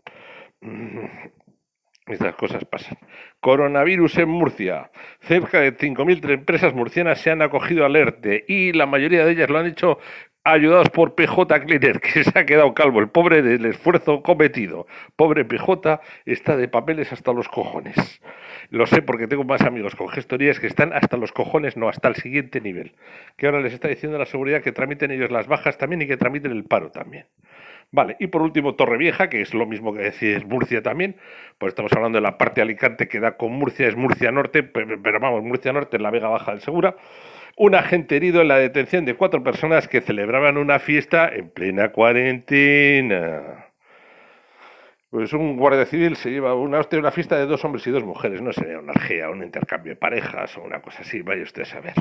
Mm. 0.61 1.46
Estas 2.07 2.35
cosas 2.35 2.63
pasan. 2.65 2.97
Coronavirus 3.41 4.19
en 4.19 4.29
Murcia. 4.29 4.91
Cerca 5.19 5.59
de 5.59 5.75
5.000 5.75 6.31
empresas 6.31 6.73
murcianas 6.73 7.19
se 7.19 7.31
han 7.31 7.41
acogido 7.41 7.85
al 7.85 7.95
ERTE 7.95 8.45
y 8.47 8.71
la 8.73 8.85
mayoría 8.85 9.25
de 9.25 9.31
ellas 9.31 9.49
lo 9.49 9.59
han 9.59 9.67
hecho 9.67 9.99
ayudados 10.53 10.89
por 10.89 11.15
PJ 11.15 11.59
Cleaner, 11.65 11.99
que 11.99 12.23
se 12.23 12.39
ha 12.39 12.45
quedado 12.45 12.73
calvo, 12.73 12.99
el 12.99 13.09
pobre 13.09 13.41
del 13.41 13.65
esfuerzo 13.65 14.21
cometido. 14.23 14.87
Pobre 15.15 15.45
PJ 15.45 15.99
está 16.25 16.55
de 16.55 16.67
papeles 16.67 17.11
hasta 17.11 17.33
los 17.33 17.49
cojones. 17.49 18.21
Lo 18.69 18.85
sé 18.87 19.01
porque 19.01 19.27
tengo 19.27 19.43
más 19.43 19.61
amigos 19.61 19.95
con 19.95 20.09
gestorías 20.09 20.59
que 20.59 20.67
están 20.67 20.93
hasta 20.93 21.17
los 21.17 21.31
cojones, 21.31 21.77
no, 21.77 21.89
hasta 21.89 22.07
el 22.07 22.15
siguiente 22.15 22.61
nivel. 22.61 22.95
Que 23.35 23.47
ahora 23.47 23.61
les 23.61 23.73
está 23.73 23.87
diciendo 23.87 24.17
la 24.17 24.25
seguridad 24.25 24.61
que 24.61 24.71
tramiten 24.71 25.11
ellos 25.11 25.31
las 25.31 25.47
bajas 25.47 25.77
también 25.77 26.01
y 26.01 26.07
que 26.07 26.17
tramiten 26.17 26.51
el 26.51 26.63
paro 26.63 26.91
también. 26.91 27.25
Vale, 27.91 28.17
y 28.19 28.27
por 28.27 28.41
último 28.41 28.75
Torrevieja, 28.75 29.29
que 29.29 29.41
es 29.41 29.53
lo 29.53 29.65
mismo 29.65 29.93
que 29.93 30.01
decís 30.01 30.45
Murcia 30.45 30.83
también, 30.83 31.15
pues 31.57 31.71
estamos 31.71 31.91
hablando 31.93 32.17
de 32.17 32.21
la 32.21 32.37
parte 32.37 32.55
de 32.55 32.63
Alicante 32.63 33.07
que 33.07 33.19
da 33.21 33.37
con 33.37 33.53
Murcia, 33.53 33.87
es 33.87 33.95
Murcia 33.95 34.31
Norte, 34.31 34.61
pero 34.63 35.19
vamos, 35.21 35.43
Murcia 35.43 35.71
Norte 35.71 35.95
en 35.95 36.03
la 36.03 36.11
Vega 36.11 36.27
Baja 36.27 36.51
del 36.51 36.61
Segura. 36.61 36.97
Un 37.55 37.75
agente 37.75 38.17
herido 38.17 38.41
en 38.41 38.49
la 38.49 38.57
detención 38.57 39.05
de 39.05 39.15
cuatro 39.15 39.41
personas 39.41 39.87
que 39.87 40.01
celebraban 40.01 40.57
una 40.57 40.79
fiesta 40.79 41.29
en 41.29 41.49
plena 41.49 41.91
cuarentena. 41.91 43.66
Pues 45.09 45.31
un 45.31 45.55
guardia 45.55 45.85
civil 45.85 46.17
se 46.17 46.29
lleva 46.29 46.53
una 46.53 46.79
hostia, 46.79 46.99
una 46.99 47.11
fiesta 47.11 47.37
de 47.37 47.45
dos 47.45 47.63
hombres 47.63 47.87
y 47.87 47.91
dos 47.91 48.03
mujeres, 48.03 48.41
no 48.41 48.51
sería 48.51 48.77
una 48.77 48.91
argea, 48.91 49.29
un 49.29 49.41
intercambio 49.41 49.93
de 49.93 49.95
parejas 49.95 50.57
o 50.57 50.63
una 50.63 50.81
cosa 50.81 51.03
así, 51.03 51.21
vaya 51.21 51.43
usted 51.43 51.61
a 51.61 51.65
saber. 51.65 51.93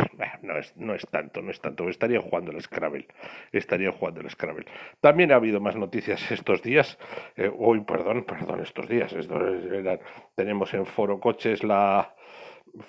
no, 0.42 0.58
es, 0.58 0.76
no 0.76 0.92
es 0.92 1.06
tanto, 1.06 1.40
no 1.40 1.52
es 1.52 1.60
tanto, 1.60 1.88
estaría 1.88 2.20
jugando 2.20 2.50
el 2.50 2.60
Scrabble, 2.60 3.06
estaría 3.52 3.92
jugando 3.92 4.22
el 4.22 4.30
Scrabble. 4.30 4.66
También 5.00 5.30
ha 5.30 5.36
habido 5.36 5.60
más 5.60 5.76
noticias 5.76 6.32
estos 6.32 6.62
días, 6.62 6.98
eh, 7.36 7.48
hoy, 7.56 7.80
perdón, 7.82 8.25
perdón, 8.25 8.60
estos 8.60 8.88
días, 8.88 9.14
tenemos 10.34 10.75
en 10.75 10.84
Foro 10.84 11.20
Coches 11.20 11.62
la 11.62 12.12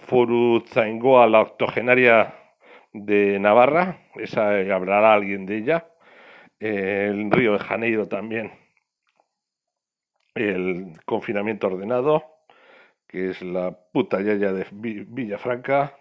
Foro 0.08 0.64
Zaingoa, 0.66 1.28
la 1.28 1.42
octogenaria 1.42 2.34
de 2.92 3.38
Navarra, 3.38 4.00
esa 4.16 4.50
hablará 4.74 5.14
alguien 5.14 5.46
de 5.46 5.58
ella, 5.58 5.88
el 6.60 7.30
Río 7.30 7.54
de 7.54 7.60
Janeiro 7.60 8.08
también 8.08 8.67
el 10.42 10.94
confinamiento 11.06 11.68
ordenado, 11.68 12.24
que 13.08 13.30
es 13.30 13.42
la 13.42 13.72
puta 13.92 14.22
yaya 14.22 14.54
de 14.54 14.66
Villafranca, 14.72 15.96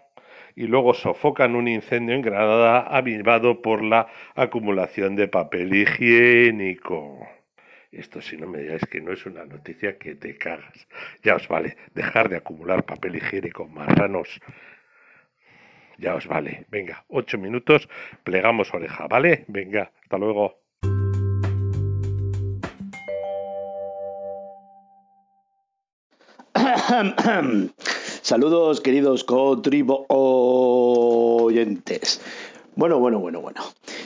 y 0.55 0.67
luego 0.67 0.93
sofocan 0.93 1.55
un 1.55 1.67
incendio 1.67 2.15
en 2.15 2.21
Granada 2.21 2.79
avivado 2.79 3.61
por 3.61 3.83
la 3.83 4.07
acumulación 4.35 5.15
de 5.15 5.27
papel 5.27 5.73
higiénico. 5.73 7.27
Esto 7.91 8.21
si 8.21 8.37
no 8.37 8.47
me 8.47 8.59
digáis 8.59 8.85
que 8.85 8.99
no 8.99 9.13
es 9.13 9.25
una 9.25 9.45
noticia 9.45 9.97
que 9.97 10.15
te 10.15 10.37
cagas. 10.37 10.87
Ya 11.23 11.35
os 11.35 11.47
vale, 11.47 11.77
dejar 11.93 12.29
de 12.29 12.37
acumular 12.37 12.85
papel 12.85 13.15
higiénico, 13.15 13.67
marranos. 13.67 14.41
Ya 15.97 16.15
os 16.15 16.27
vale. 16.27 16.65
Venga, 16.69 17.05
ocho 17.07 17.37
minutos, 17.37 17.87
plegamos 18.23 18.73
oreja, 18.73 19.07
¿vale? 19.07 19.45
Venga, 19.47 19.91
hasta 20.01 20.17
luego. 20.17 20.66
Saludos, 28.21 28.79
queridos 28.79 29.25
contribuyentes. 29.25 32.21
Bueno, 32.75 32.99
bueno, 32.99 33.19
bueno, 33.19 33.41
bueno. 33.41 33.61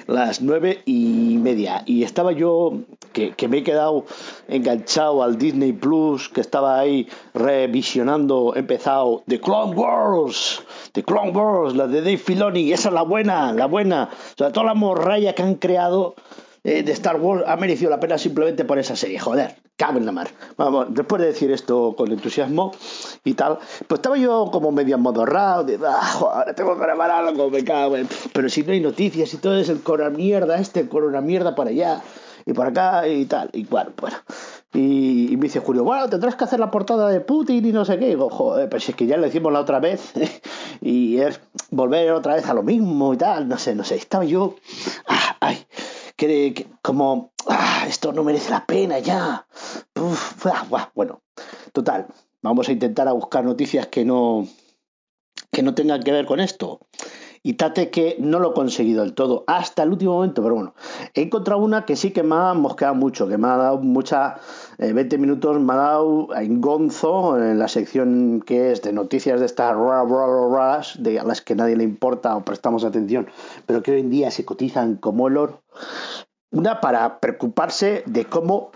Las 0.08 0.42
nueve 0.42 0.82
y 0.86 1.38
media. 1.40 1.84
Y 1.86 2.02
estaba 2.04 2.32
yo, 2.32 2.80
que, 3.14 3.36
me 3.48 3.60
he 3.60 3.64
quedado 3.64 4.06
enganchado 4.48 5.22
al 5.22 5.38
Disney 5.38 5.74
Plus, 5.74 6.30
que 6.30 6.42
estaba 6.42 6.80
ahí 6.80 7.08
revisionando, 7.36 8.56
empezado 8.56 9.22
The 9.28 9.40
Clone 9.40 9.76
Wars. 9.76 10.64
The 10.94 11.04
Clone 11.04 11.30
Wars, 11.32 11.76
la 11.76 11.86
de 11.86 12.02
Dave 12.02 12.18
Filoni. 12.18 12.74
Esa 12.74 12.90
es 12.90 12.96
la 12.96 13.04
buena, 13.04 13.54
la 13.54 13.68
buena. 13.68 14.10
O 14.12 14.38
sea, 14.38 14.52
toda 14.52 14.66
la 14.66 14.74
morralla 14.74 15.36
que 15.36 15.44
han 15.44 15.54
creado 15.56 16.16
eh, 16.64 16.82
de 16.82 16.92
Star 16.94 17.20
Wars 17.20 17.44
ha 17.46 17.56
merecido 17.58 17.92
la 17.92 18.00
pena 18.00 18.18
simplemente 18.18 18.66
por 18.66 18.80
esa 18.80 18.96
serie. 18.96 19.20
Joder, 19.20 19.61
cabe 19.82 19.98
en 19.98 20.06
la 20.06 20.12
mar. 20.12 20.30
Vamos, 20.58 20.88
después 20.90 21.20
de 21.24 21.30
decir 21.30 21.52
esto 21.52 21.96
con 21.98 22.12
entusiasmo 22.12 22.72
y 23.24 23.34
tal, 23.34 23.58
pues 23.88 23.98
estaba 23.98 24.16
yo 24.16 24.50
como 24.52 24.72
medio 24.72 24.94
amodorrado, 24.94 25.64
de, 25.64 25.80
ah, 25.84 26.06
joder, 26.14 26.54
tengo 26.54 26.76
que 26.76 26.82
grabar 26.84 27.10
algo, 27.10 27.50
me 27.50 27.64
cago 27.64 27.98
en... 27.98 28.08
Pero 28.32 28.48
si 28.48 28.62
no 28.62 28.74
hay 28.74 28.80
noticias 28.80 29.34
y 29.34 29.38
todo 29.38 29.58
es 29.58 29.70
el 29.70 29.82
corona 29.82 30.12
mierda 30.12 30.60
este, 30.60 30.82
el 30.82 30.90
corona 30.90 31.20
mierda 31.20 31.56
para 31.56 31.72
allá 31.72 32.00
y 32.46 32.54
por 32.54 32.68
acá 32.68 33.08
y 33.08 33.26
tal. 33.26 33.50
Y 33.54 33.64
bueno, 33.64 33.92
bueno. 34.00 34.18
Y, 34.72 35.36
me 35.38 35.48
dice 35.48 35.60
Julio, 35.60 35.84
bueno, 35.84 36.08
tendrás 36.10 36.36
que 36.36 36.44
hacer 36.44 36.60
la 36.60 36.70
portada 36.70 37.10
de 37.10 37.20
Putin 37.20 37.66
y 37.66 37.72
no 37.72 37.84
sé 37.84 37.98
qué. 37.98 38.06
Y 38.06 38.10
digo, 38.10 38.30
joder, 38.30 38.70
pues 38.70 38.88
es 38.88 38.96
que 38.96 39.08
ya 39.08 39.18
lo 39.18 39.26
hicimos 39.26 39.52
la 39.52 39.62
otra 39.62 39.80
vez 39.80 40.14
y 40.82 41.18
es 41.18 41.42
volver 41.72 42.12
otra 42.12 42.36
vez 42.36 42.48
a 42.48 42.54
lo 42.54 42.62
mismo 42.62 43.16
y 43.16 43.18
tal. 43.18 43.48
No 43.48 43.58
sé, 43.58 43.74
no 43.74 43.84
sé. 43.84 43.96
Estaba 43.96 44.26
yo, 44.26 44.58
ah, 45.08 45.38
ay, 45.40 45.66
que, 46.16 46.68
como, 46.84 47.32
ah, 47.48 47.86
esto 47.88 48.14
no 48.14 48.24
merece 48.24 48.52
la 48.52 48.66
pena 48.66 49.00
ya. 49.00 49.48
Bueno, 50.96 51.22
total, 51.74 52.08
vamos 52.42 52.70
a 52.70 52.72
intentar 52.72 53.08
a 53.08 53.14
buscar 53.14 53.44
noticias 53.44 53.88
que 53.88 54.06
no, 54.06 54.48
que 55.52 55.64
no 55.64 55.74
tengan 55.74 56.02
que 56.02 56.12
ver 56.12 56.26
con 56.26 56.40
esto. 56.40 56.80
Y 57.44 57.54
tate 57.54 57.90
que 57.90 58.18
no 58.20 58.38
lo 58.38 58.52
he 58.52 58.54
conseguido 58.54 59.02
del 59.02 59.16
todo 59.16 59.44
hasta 59.48 59.82
el 59.82 59.90
último 59.90 60.14
momento, 60.14 60.44
pero 60.44 60.54
bueno, 60.54 60.76
he 61.16 61.24
encontrado 61.24 61.60
una 61.60 61.86
que 61.86 61.96
sí 61.96 62.12
que 62.12 62.22
me 62.22 62.36
ha 62.36 62.54
mosqueado 62.54 62.94
mucho, 62.94 63.28
que 63.28 63.40
me 63.40 63.48
ha 63.48 63.58
dado 63.58 63.80
mucha, 63.80 64.40
20 64.78 65.16
eh, 65.16 65.18
minutos 65.18 65.60
me 65.60 65.74
ha 65.74 65.78
dado 65.78 66.28
en 66.36 66.62
gonzo 66.62 67.40
en 67.40 67.58
la 67.58 67.68
sección 67.68 68.44
que 68.46 68.72
es 68.72 68.84
de 68.84 68.94
noticias 68.94 69.40
de 69.40 69.48
estas 69.48 69.76
raras, 69.76 71.02
de 71.02 71.20
a 71.20 71.24
las 71.24 71.42
que 71.42 71.56
nadie 71.56 71.76
le 71.76 71.84
importa 71.84 72.36
o 72.36 72.46
prestamos 72.46 72.84
atención, 72.84 73.28
pero 73.66 73.82
que 73.82 73.94
hoy 73.94 74.02
en 74.02 74.12
día 74.12 74.30
se 74.30 74.46
cotizan 74.46 74.98
como 74.98 75.28
el 75.28 75.38
oro. 75.38 75.64
Una 76.52 76.80
para 76.80 77.20
preocuparse 77.20 78.04
de 78.06 78.26
cómo 78.26 78.70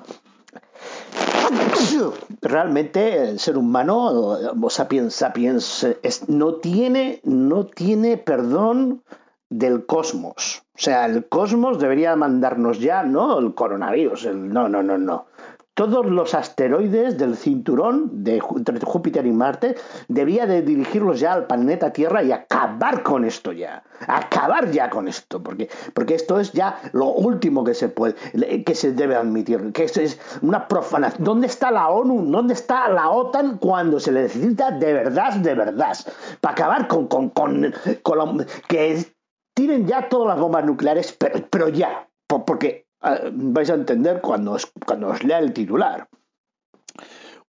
realmente 2.41 3.29
el 3.29 3.39
ser 3.39 3.57
humano, 3.57 4.37
o 4.61 4.69
sapiens 4.69 5.15
sapiens, 5.15 5.87
no, 6.27 6.55
tiene, 6.55 7.21
no 7.23 7.65
tiene 7.65 8.17
perdón 8.17 9.03
del 9.49 9.85
cosmos. 9.85 10.63
O 10.75 10.79
sea, 10.79 11.05
el 11.05 11.27
cosmos 11.27 11.79
debería 11.79 12.15
mandarnos 12.15 12.79
ya, 12.79 13.03
¿no? 13.03 13.39
El 13.39 13.53
coronavirus. 13.53 14.25
El, 14.25 14.51
no, 14.51 14.67
no, 14.67 14.83
no, 14.83 14.97
no. 14.97 15.27
Todos 15.75 16.05
los 16.05 16.33
asteroides 16.33 17.17
del 17.17 17.35
cinturón 17.35 18.23
de 18.23 18.41
entre 18.55 18.85
Júpiter 18.85 19.25
y 19.25 19.31
Marte, 19.31 19.75
debía 20.07 20.47
de 20.47 20.61
dirigirlos 20.61 21.19
ya 21.19 21.33
al 21.33 21.47
planeta 21.47 21.91
Tierra 21.91 22.23
y 22.23 22.31
acabar 22.31 23.03
con 23.03 23.25
esto 23.25 23.51
ya. 23.51 23.83
Acabar 24.07 24.71
ya 24.71 24.89
con 24.89 25.09
esto, 25.09 25.43
porque, 25.43 25.69
porque 25.93 26.15
esto 26.15 26.39
es 26.39 26.53
ya 26.53 26.79
lo 26.93 27.07
último 27.07 27.65
que 27.65 27.73
se 27.73 27.89
puede, 27.89 28.15
que 28.63 28.73
se 28.73 28.93
debe 28.93 29.15
admitir, 29.15 29.73
que 29.73 29.83
esto 29.83 29.99
es 29.99 30.17
una 30.41 30.67
profanación. 30.67 31.25
¿Dónde 31.25 31.47
está 31.47 31.71
la 31.71 31.89
ONU? 31.89 32.25
¿Dónde 32.31 32.53
está 32.53 32.87
la 32.87 33.09
OTAN 33.09 33.57
cuando 33.57 33.99
se 33.99 34.13
le 34.13 34.23
necesita 34.23 34.71
de 34.71 34.93
verdad, 34.93 35.33
de 35.33 35.55
verdad? 35.55 35.97
Para 36.39 36.53
acabar 36.53 36.87
con, 36.87 37.07
con, 37.07 37.29
con, 37.29 37.73
con 38.01 38.45
que 38.69 39.05
tienen 39.53 39.87
ya 39.87 40.07
todas 40.07 40.29
las 40.29 40.39
bombas 40.39 40.63
nucleares, 40.65 41.11
pero, 41.11 41.45
pero 41.49 41.67
ya, 41.67 42.07
porque 42.27 42.84
vais 43.33 43.69
a 43.69 43.75
entender 43.75 44.21
cuando 44.21 44.53
os, 44.53 44.71
cuando 44.85 45.07
os 45.07 45.23
lea 45.23 45.39
el 45.39 45.53
titular. 45.53 46.07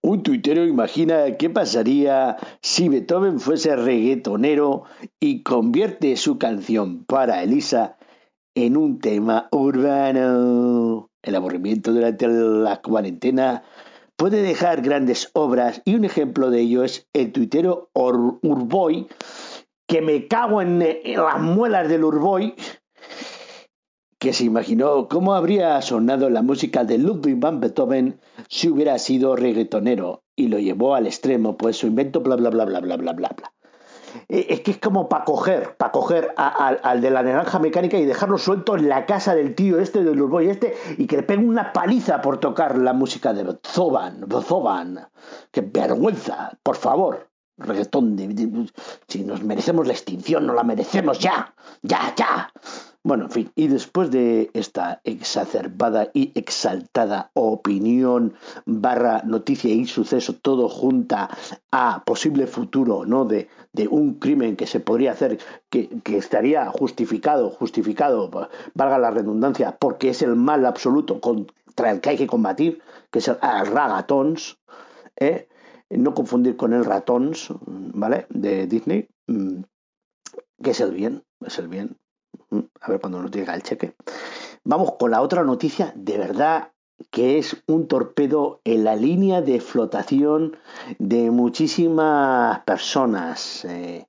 Un 0.05 0.25
tuitero 0.25 0.65
imagina 0.67 1.37
qué 1.37 1.49
pasaría 1.49 2.37
si 2.61 2.89
Beethoven 2.89 3.39
fuese 3.39 3.77
reggaetonero 3.77 4.83
y 5.21 5.45
convierte 5.45 6.17
su 6.17 6.39
canción 6.39 7.05
para 7.05 7.43
Elisa 7.45 7.97
en 8.57 8.77
un 8.77 8.99
tema 8.99 9.49
urbano. 9.53 11.09
El 11.23 11.37
aburrimiento 11.37 11.93
durante 11.93 12.27
la 12.27 12.83
cuarentena 12.83 13.63
puede 14.17 14.43
dejar 14.43 14.83
grandes 14.83 15.31
obras 15.35 15.83
y 15.85 15.95
un 15.95 16.05
ejemplo 16.05 16.51
de 16.51 16.63
ello 16.63 16.83
es 16.83 17.09
el 17.13 17.31
tuitero 17.31 17.91
Urboy, 17.95 19.07
que 19.87 20.03
me 20.03 20.27
cago 20.27 20.63
en, 20.63 20.83
en 20.83 21.23
las 21.23 21.41
muelas 21.41 21.89
del 21.89 22.03
Urboy, 22.03 22.55
que 24.23 24.33
se 24.33 24.45
imaginó 24.45 25.09
cómo 25.09 25.35
habría 25.35 25.83
sonado 25.83 26.31
la 26.31 26.43
música 26.43 26.85
de 26.85 26.97
Ludwig 26.97 27.41
van 27.41 27.59
Beethoven 27.59 28.21
si 28.49 28.69
hubiera 28.69 28.97
sido 29.01 29.35
reggaetonero 29.35 30.23
y 30.37 30.47
lo 30.47 30.61
llevó 30.61 30.95
al 30.95 31.09
extremo, 31.09 31.57
pues 31.57 31.79
su 31.79 31.89
invento 31.89 32.21
bla 32.21 32.37
bla 32.37 32.51
bla 32.51 32.65
bla 32.65 32.79
bla 32.79 32.97
bla 32.97 33.13
bla 33.15 33.31
bla. 33.37 33.53
Es 34.29 34.61
que 34.61 34.71
es 34.71 34.79
como 34.79 35.09
para 35.09 35.25
coger, 35.25 35.77
para 35.77 35.91
coger 35.91 36.33
al 36.37 37.01
de 37.01 37.11
la 37.11 37.25
naranja 37.25 37.59
mecánica 37.59 37.99
y 37.99 38.05
dejarlo 38.05 38.39
suelto 38.39 38.77
en 38.77 38.89
la 38.89 39.07
casa 39.07 39.35
del 39.35 39.57
tío 39.57 39.81
este 39.81 40.05
del 40.05 40.23
Urboy 40.23 40.51
este 40.51 40.77
y 40.99 41.09
que 41.09 41.17
le 41.17 41.23
pegue 41.25 41.45
una 41.45 41.73
paliza 41.73 42.23
por 42.23 42.39
tocar 42.39 42.79
la 42.79 42.93
música 42.93 43.33
de 43.33 43.43
Beethoven, 43.43 44.21
Beethoven. 44.29 45.01
¡Qué 45.51 45.63
vergüenza! 45.63 46.57
Por 46.63 46.77
favor, 46.77 47.29
reggaetón, 47.57 48.17
si 49.09 49.25
nos 49.25 49.43
merecemos 49.43 49.85
la 49.85 49.95
extinción, 49.95 50.47
no 50.47 50.55
la 50.55 50.63
merecemos 50.63 51.19
ya, 51.19 51.57
ya, 51.83 52.15
ya. 52.17 52.53
Bueno, 53.05 53.25
en 53.25 53.31
fin, 53.31 53.53
y 53.57 53.67
después 53.67 54.13
de 54.13 54.53
esta 54.55 55.01
exacerbada 55.03 56.11
y 56.15 56.31
exaltada 56.39 57.33
opinión 57.35 58.35
barra 58.65 59.23
noticia 59.25 59.75
y 59.75 59.87
suceso, 59.87 60.37
todo 60.37 60.69
junta 60.69 61.29
a 61.73 62.05
posible 62.05 62.47
futuro, 62.47 63.05
¿no? 63.05 63.25
De, 63.25 63.49
un 63.91 64.21
crimen 64.21 64.55
que 64.55 64.69
se 64.69 64.79
podría 64.79 65.13
hacer, 65.13 65.39
que, 65.69 65.91
estaría 66.17 66.67
justificado, 66.67 67.51
justificado, 67.51 68.31
valga 68.75 68.99
la 68.99 69.11
redundancia, 69.11 69.77
porque 69.81 70.11
es 70.11 70.23
el 70.23 70.37
mal 70.37 70.65
absoluto 70.65 71.21
contra 71.21 71.91
el 71.91 72.01
que 72.01 72.11
hay 72.11 72.17
que 72.17 72.29
combatir, 72.29 72.83
que 73.11 73.19
es 73.19 73.27
el 73.27 73.37
ragatons, 73.41 74.61
¿eh? 75.17 75.49
no 75.91 76.15
confundir 76.15 76.57
con 76.57 76.73
el 76.73 76.85
ratons, 76.85 77.53
¿vale? 77.67 78.27
De 78.31 78.69
Disney, 78.69 79.09
mm, 79.27 79.63
que 80.63 80.71
es 80.71 80.81
el 80.81 80.93
bien, 80.93 81.25
es 81.45 81.59
el 81.59 81.67
bien, 81.67 81.99
a 82.81 82.91
ver 82.91 83.01
cuando 83.01 83.23
nos 83.23 83.31
llega 83.31 83.55
el 83.55 83.63
cheque. 83.63 83.95
Vamos 84.65 84.93
con 84.99 85.11
la 85.11 85.23
otra 85.23 85.43
noticia, 85.43 85.93
de 85.97 86.19
verdad 86.19 86.69
que 87.11 87.39
es 87.39 87.63
un 87.67 87.89
torpedo 87.89 88.61
en 88.65 88.85
la 88.85 88.97
línea 88.97 89.43
de 89.43 89.61
flotación 89.61 90.57
de 90.99 91.31
muchísimas 91.31 92.61
personas. 92.61 93.65
Eh, 93.65 94.07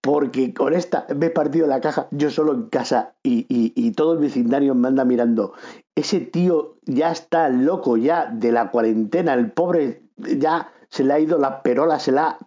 porque 0.00 0.52
con 0.52 0.74
esta 0.74 1.06
me 1.16 1.26
he 1.26 1.30
partido 1.30 1.66
la 1.68 1.80
caja 1.80 2.08
yo 2.10 2.30
solo 2.30 2.52
en 2.52 2.68
casa 2.68 3.14
y, 3.22 3.46
y, 3.48 3.72
y, 3.76 3.92
todo 3.92 4.14
el 4.14 4.18
vecindario 4.18 4.74
me 4.74 4.88
anda 4.88 5.04
mirando. 5.04 5.52
Ese 5.94 6.20
tío 6.20 6.76
ya 6.84 7.12
está 7.12 7.48
loco 7.48 7.96
ya 7.96 8.26
de 8.26 8.50
la 8.50 8.70
cuarentena, 8.70 9.34
el 9.34 9.52
pobre 9.52 10.02
ya 10.16 10.72
se 10.88 11.04
le 11.04 11.14
ha 11.14 11.20
ido 11.20 11.38
la 11.38 11.62
perola, 11.62 12.00
se 12.00 12.10
la 12.10 12.26
ha 12.26 12.38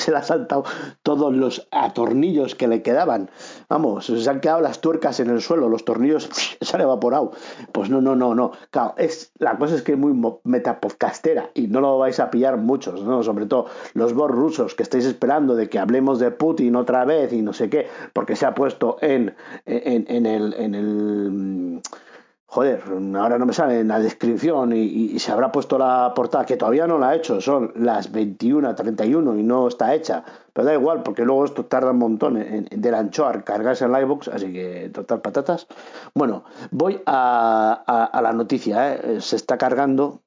se 0.04 0.10
le 0.10 0.18
ha 0.18 0.22
saltado 0.22 0.64
todos 1.02 1.34
los 1.34 1.68
atornillos 1.70 2.54
que 2.54 2.68
le 2.68 2.82
quedaban. 2.82 3.30
Vamos, 3.68 4.06
se 4.06 4.30
han 4.30 4.40
quedado 4.40 4.60
las 4.60 4.80
tuercas 4.80 5.20
en 5.20 5.30
el 5.30 5.40
suelo, 5.40 5.68
los 5.68 5.84
tornillos 5.84 6.28
se 6.60 6.76
han 6.76 6.82
evaporado. 6.82 7.32
Pues 7.72 7.90
no, 7.90 8.00
no, 8.00 8.16
no, 8.16 8.34
no. 8.34 8.52
Claro, 8.70 8.94
es, 8.96 9.32
la 9.38 9.58
cosa 9.58 9.74
es 9.74 9.82
que 9.82 9.92
es 9.92 9.98
muy 9.98 10.12
metapodcastera 10.44 11.50
y 11.54 11.68
no 11.68 11.80
lo 11.80 11.98
vais 11.98 12.18
a 12.20 12.30
pillar 12.30 12.56
muchos, 12.56 13.02
¿no? 13.02 13.22
Sobre 13.22 13.46
todo 13.46 13.66
los 13.94 14.14
bots 14.14 14.34
rusos 14.34 14.74
que 14.74 14.82
estáis 14.82 15.04
esperando 15.04 15.54
de 15.54 15.68
que 15.68 15.78
hablemos 15.78 16.18
de 16.18 16.30
Putin 16.30 16.76
otra 16.76 17.04
vez 17.04 17.32
y 17.32 17.42
no 17.42 17.52
sé 17.52 17.68
qué, 17.70 17.86
porque 18.12 18.36
se 18.36 18.46
ha 18.46 18.54
puesto 18.54 18.96
en, 19.00 19.34
en, 19.66 20.06
en 20.08 20.26
el. 20.26 20.54
En 20.54 20.74
el 20.74 21.80
joder, 22.50 22.82
ahora 23.14 23.38
no 23.38 23.46
me 23.46 23.52
sale 23.52 23.78
en 23.78 23.88
la 23.88 24.00
descripción 24.00 24.72
y, 24.72 25.16
se 25.20 25.30
habrá 25.30 25.52
puesto 25.52 25.78
la 25.78 26.12
portada, 26.16 26.44
que 26.44 26.56
todavía 26.56 26.88
no 26.88 26.98
la 26.98 27.10
ha 27.10 27.14
hecho, 27.14 27.40
son 27.40 27.72
las 27.76 28.12
21.31 28.12 29.38
y 29.38 29.44
no 29.44 29.68
está 29.68 29.94
hecha, 29.94 30.24
pero 30.52 30.66
da 30.66 30.74
igual, 30.74 31.04
porque 31.04 31.24
luego 31.24 31.44
esto 31.44 31.66
tarda 31.66 31.92
un 31.92 31.98
montón 31.98 32.36
en, 32.36 32.66
en, 32.68 32.80
del 32.80 32.94
anchoar 32.94 33.44
cargarse 33.44 33.84
en 33.84 33.94
iVoox, 33.94 34.28
así 34.28 34.52
que 34.52 34.90
total 34.92 35.20
patatas. 35.20 35.68
Bueno, 36.12 36.42
voy 36.72 37.00
a, 37.06 37.84
a, 37.86 38.04
a 38.06 38.22
la 38.22 38.32
noticia, 38.32 38.94
¿eh? 38.94 39.20
se 39.20 39.36
está 39.36 39.56
cargando, 39.56 40.22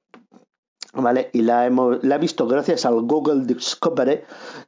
¿vale? 0.93 1.29
Y 1.33 1.41
la, 1.41 1.65
hemos, 1.65 2.01
la 2.05 2.15
he 2.15 2.19
visto 2.19 2.47
gracias 2.47 2.85
al 2.85 3.01
Google 3.01 3.45
Discovery, 3.45 4.21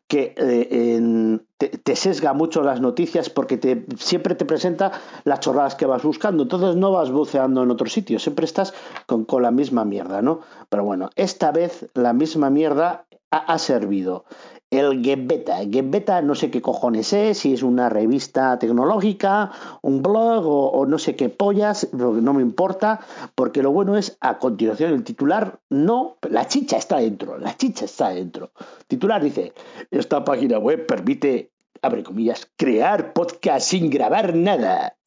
que 0.07 0.35
eh, 0.37 0.95
en, 0.95 1.45
te, 1.57 1.69
te, 1.69 1.95
sesga 1.95 2.33
mucho 2.33 2.61
las 2.61 2.79
noticias 2.79 3.29
porque 3.29 3.57
te, 3.57 3.85
siempre 3.97 4.35
te 4.35 4.45
presenta 4.45 4.91
las 5.23 5.39
chorradas 5.39 5.75
que 5.75 5.85
vas 5.85 6.03
buscando. 6.03 6.43
Entonces 6.43 6.75
no 6.75 6.91
vas 6.91 7.11
buceando 7.11 7.63
en 7.63 7.71
otro 7.71 7.87
sitio, 7.87 8.19
siempre 8.19 8.45
estás 8.45 8.73
con, 9.07 9.25
con 9.25 9.41
la 9.41 9.51
misma 9.51 9.85
mierda, 9.85 10.21
¿no? 10.21 10.41
Pero 10.69 10.83
bueno, 10.83 11.09
esta 11.15 11.51
vez 11.51 11.87
la 11.93 12.13
misma 12.13 12.49
mierda 12.49 13.05
ha, 13.37 13.57
servido 13.57 14.25
el 14.71 15.03
Gebeta. 15.03 15.57
Gebeta 15.71 16.21
no 16.21 16.35
sé 16.35 16.51
qué 16.51 16.61
cojones 16.61 17.13
es, 17.13 17.37
si 17.39 17.53
es 17.53 17.63
una 17.63 17.89
revista 17.89 18.57
tecnológica, 18.59 19.51
un 19.81 20.01
blog 20.01 20.45
o, 20.45 20.69
o, 20.71 20.85
no 20.85 20.97
sé 20.97 21.15
qué 21.15 21.29
pollas, 21.29 21.89
no 21.93 22.33
me 22.33 22.41
importa, 22.41 22.99
porque 23.35 23.61
lo 23.61 23.71
bueno 23.71 23.95
es 23.97 24.17
a 24.21 24.37
continuación 24.39 24.93
el 24.93 25.03
titular, 25.03 25.59
no, 25.69 26.17
la 26.29 26.47
chicha 26.47 26.77
está 26.77 26.97
dentro, 26.97 27.37
la 27.37 27.55
chicha 27.55 27.85
está 27.85 28.09
dentro. 28.09 28.51
Titular 28.87 29.23
dice, 29.23 29.53
esta 29.91 30.23
página 30.23 30.57
web 30.57 30.85
permite, 30.85 31.51
abre 31.81 32.03
comillas, 32.03 32.49
crear 32.55 33.13
podcast 33.13 33.67
sin 33.67 33.89
grabar 33.89 34.35
nada. 34.35 34.97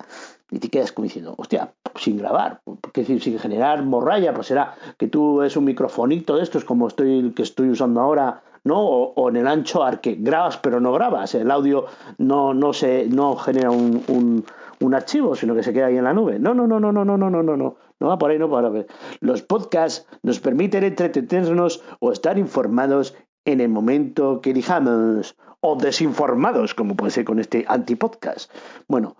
Y 0.50 0.58
te 0.60 0.68
quedas 0.68 0.92
como 0.92 1.04
diciendo, 1.04 1.34
hostia, 1.36 1.74
sin 1.96 2.16
grabar, 2.16 2.62
¿qué 2.92 3.02
decir? 3.02 3.22
Sin 3.22 3.38
generar 3.38 3.82
morralla, 3.82 4.32
pues 4.32 4.46
será 4.46 4.74
que 4.96 5.06
tú 5.06 5.42
es 5.42 5.56
un 5.56 5.64
microfonito 5.64 6.36
de 6.36 6.42
estos 6.42 6.64
como 6.64 6.88
estoy, 6.88 7.32
que 7.34 7.42
estoy 7.42 7.68
usando 7.68 8.00
ahora 8.00 8.42
¿no? 8.64 8.80
O, 8.80 9.28
en 9.28 9.36
el 9.36 9.46
ancho 9.46 9.80
que 10.00 10.16
grabas 10.16 10.58
pero 10.58 10.80
no 10.80 10.92
grabas, 10.92 11.34
el 11.34 11.50
audio 11.50 11.86
no, 12.18 12.54
no, 12.54 12.72
se, 12.72 13.06
no 13.06 13.36
genera 13.36 13.70
un, 13.70 14.02
un, 14.08 14.44
un, 14.80 14.94
archivo, 14.94 15.34
sino 15.34 15.54
que 15.54 15.62
se 15.62 15.72
queda 15.72 15.86
ahí 15.86 15.96
en 15.96 16.04
la 16.04 16.12
nube. 16.12 16.38
No, 16.38 16.54
no, 16.54 16.66
no, 16.66 16.78
no, 16.80 16.92
no, 16.92 17.04
no, 17.04 17.16
no, 17.16 17.30
no, 17.30 17.42
no, 17.42 17.56
no, 17.56 17.76
no 17.98 18.08
va 18.08 18.18
por 18.18 18.30
ahí, 18.30 18.38
no 18.38 18.50
para 18.50 18.68
ver. 18.68 18.86
Los 19.20 19.42
podcasts 19.42 20.06
nos 20.22 20.40
permiten 20.40 20.84
entretenernos 20.84 21.82
o 22.00 22.12
estar 22.12 22.38
informados 22.38 23.16
en 23.44 23.60
el 23.60 23.68
momento 23.68 24.40
que 24.40 24.52
dijamos, 24.52 25.36
o 25.60 25.76
desinformados, 25.76 26.74
como 26.74 26.94
puede 26.94 27.10
ser 27.10 27.24
con 27.24 27.38
este 27.38 27.64
antipodcast. 27.66 28.52
Bueno, 28.86 29.16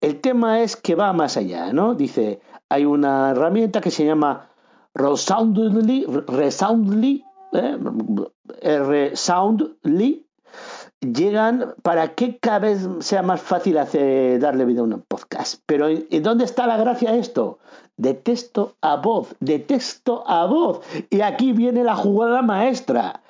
el 0.00 0.20
tema 0.20 0.60
es 0.60 0.76
que 0.76 0.94
va 0.94 1.12
más 1.12 1.36
allá, 1.36 1.72
¿no? 1.72 1.94
Dice, 1.94 2.40
hay 2.68 2.84
una 2.84 3.30
herramienta 3.30 3.80
que 3.80 3.90
se 3.90 4.04
llama 4.04 4.48
Resoundly, 4.94 6.06
Resoundly 6.26 7.24
¿eh? 7.52 7.78
Llegan 11.00 11.74
para 11.82 12.14
que 12.14 12.38
cada 12.38 12.58
vez 12.58 12.88
sea 13.00 13.22
más 13.22 13.40
fácil 13.40 13.78
hacer, 13.78 14.40
darle 14.40 14.64
vida 14.64 14.80
a 14.80 14.84
un 14.84 15.00
podcast. 15.06 15.62
Pero 15.64 15.86
¿en 15.88 16.22
dónde 16.24 16.44
está 16.44 16.66
la 16.66 16.76
gracia 16.76 17.12
de 17.12 17.20
esto? 17.20 17.60
De 17.96 18.14
texto 18.14 18.74
a 18.80 18.96
voz, 18.96 19.36
de 19.38 19.60
texto 19.60 20.24
a 20.26 20.46
voz. 20.46 20.80
Y 21.10 21.20
aquí 21.20 21.52
viene 21.52 21.84
la 21.84 21.94
jugada 21.94 22.42
maestra. 22.42 23.22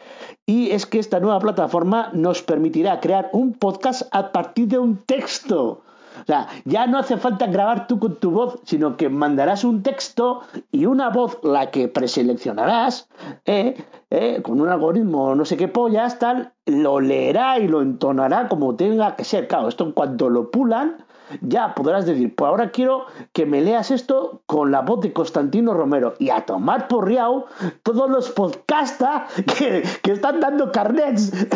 Y 0.47 0.71
es 0.71 0.87
que 0.87 0.99
esta 0.99 1.21
nueva 1.21 1.41
plataforma 1.41 2.11
nos 2.15 2.43
permitirá 2.43 3.01
crear 3.01 3.29
un 3.33 3.53
podcast 3.53 4.03
a 4.13 4.33
partir 4.33 4.69
de 4.69 4.79
un 4.79 4.97
texto. 4.97 5.83
O 6.23 6.27
sea, 6.27 6.49
ya 6.65 6.87
no 6.87 6.99
hace 6.99 7.17
falta 7.17 7.47
grabar 7.47 7.87
tú 7.87 7.99
con 7.99 8.17
tu 8.17 8.31
voz, 8.31 8.61
sino 8.65 8.97
que 8.97 9.09
mandarás 9.09 9.65
un 9.65 9.83
texto 9.83 10.43
y 10.73 10.87
una 10.87 11.11
voz, 11.11 11.39
la 11.43 11.71
que 11.71 11.89
preseleccionarás, 11.89 13.09
eh, 13.45 13.77
eh, 14.11 14.41
con 14.43 14.61
un 14.61 14.69
algoritmo 14.69 15.35
no 15.35 15.45
sé 15.45 15.57
qué 15.57 15.69
pollas, 15.69 16.19
tal, 16.19 16.53
lo 16.67 17.01
leerá 17.01 17.59
y 17.59 17.69
lo 17.69 17.83
entonará 17.83 18.49
como 18.49 18.77
tenga 18.77 19.17
que 19.17 19.25
ser. 19.25 19.49
Claro, 19.49 19.69
esto 19.69 19.85
en 19.85 19.93
cuanto 19.93 20.29
lo 20.29 20.51
pulan, 20.51 21.05
ya 21.41 21.75
podrás 21.75 22.07
decir, 22.07 22.35
pues 22.35 22.49
ahora 22.49 22.71
quiero 22.71 23.07
que 23.33 23.47
me 23.47 23.61
leas 23.61 23.91
esto 23.91 24.43
con 24.47 24.71
la 24.71 24.81
voz 24.83 25.01
de 25.01 25.13
Constantino 25.13 25.75
Romero 25.75 26.15
y 26.19 26.31
a 26.31 26.47
tomar 26.47 26.89
por 26.89 27.07
riao 27.07 27.47
todos 27.83 28.09
los 28.09 28.31
podcastas 28.31 29.31
que, 29.59 29.83
que 30.03 30.13
están 30.13 30.41
dando 30.41 30.73
carnets. 30.73 31.33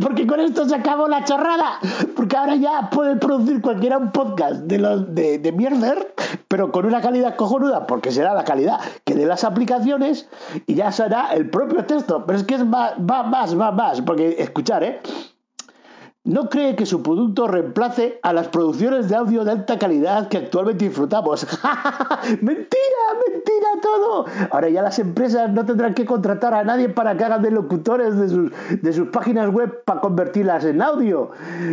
Porque 0.00 0.26
con 0.26 0.40
esto 0.40 0.66
se 0.66 0.74
acabó 0.74 1.08
la 1.08 1.24
chorrada. 1.24 1.78
Porque 2.30 2.42
ahora 2.42 2.54
ya 2.54 2.90
puede 2.90 3.16
producir 3.16 3.60
cualquiera 3.60 3.98
un 3.98 4.12
podcast 4.12 4.60
de 4.60 4.78
los 4.78 5.12
de, 5.16 5.40
de 5.40 5.50
mierder, 5.50 6.14
pero 6.46 6.70
con 6.70 6.86
una 6.86 7.00
calidad 7.00 7.34
cojonuda, 7.34 7.88
porque 7.88 8.12
será 8.12 8.34
la 8.34 8.44
calidad 8.44 8.78
que 9.04 9.16
de 9.16 9.26
las 9.26 9.42
aplicaciones 9.42 10.28
y 10.68 10.76
ya 10.76 10.92
será 10.92 11.34
el 11.34 11.50
propio 11.50 11.84
texto. 11.86 12.24
Pero 12.26 12.38
es 12.38 12.44
que 12.44 12.54
es 12.54 12.64
más, 12.64 12.92
va 12.98 13.24
más, 13.24 13.58
va 13.58 13.72
más. 13.72 14.00
Porque 14.02 14.36
escuchar, 14.38 14.84
¿eh? 14.84 15.00
No 16.30 16.48
cree 16.48 16.76
que 16.76 16.86
su 16.86 17.02
producto 17.02 17.48
reemplace 17.48 18.20
a 18.22 18.32
las 18.32 18.46
producciones 18.46 19.08
de 19.08 19.16
audio 19.16 19.44
de 19.44 19.50
alta 19.50 19.80
calidad 19.80 20.28
que 20.28 20.38
actualmente 20.38 20.84
disfrutamos. 20.84 21.44
mentira, 22.40 23.02
mentira 23.28 23.68
todo. 23.82 24.26
Ahora 24.52 24.68
ya 24.68 24.80
las 24.80 25.00
empresas 25.00 25.50
no 25.50 25.66
tendrán 25.66 25.92
que 25.92 26.04
contratar 26.04 26.54
a 26.54 26.62
nadie 26.62 26.88
para 26.88 27.16
que 27.16 27.24
hagan 27.24 27.42
de 27.42 27.50
locutores 27.50 28.16
de 28.16 28.28
sus, 28.28 28.52
de 28.80 28.92
sus 28.92 29.08
páginas 29.08 29.52
web 29.52 29.82
para 29.84 30.00
convertirlas 30.00 30.64
en 30.66 30.80
audio. 30.82 31.32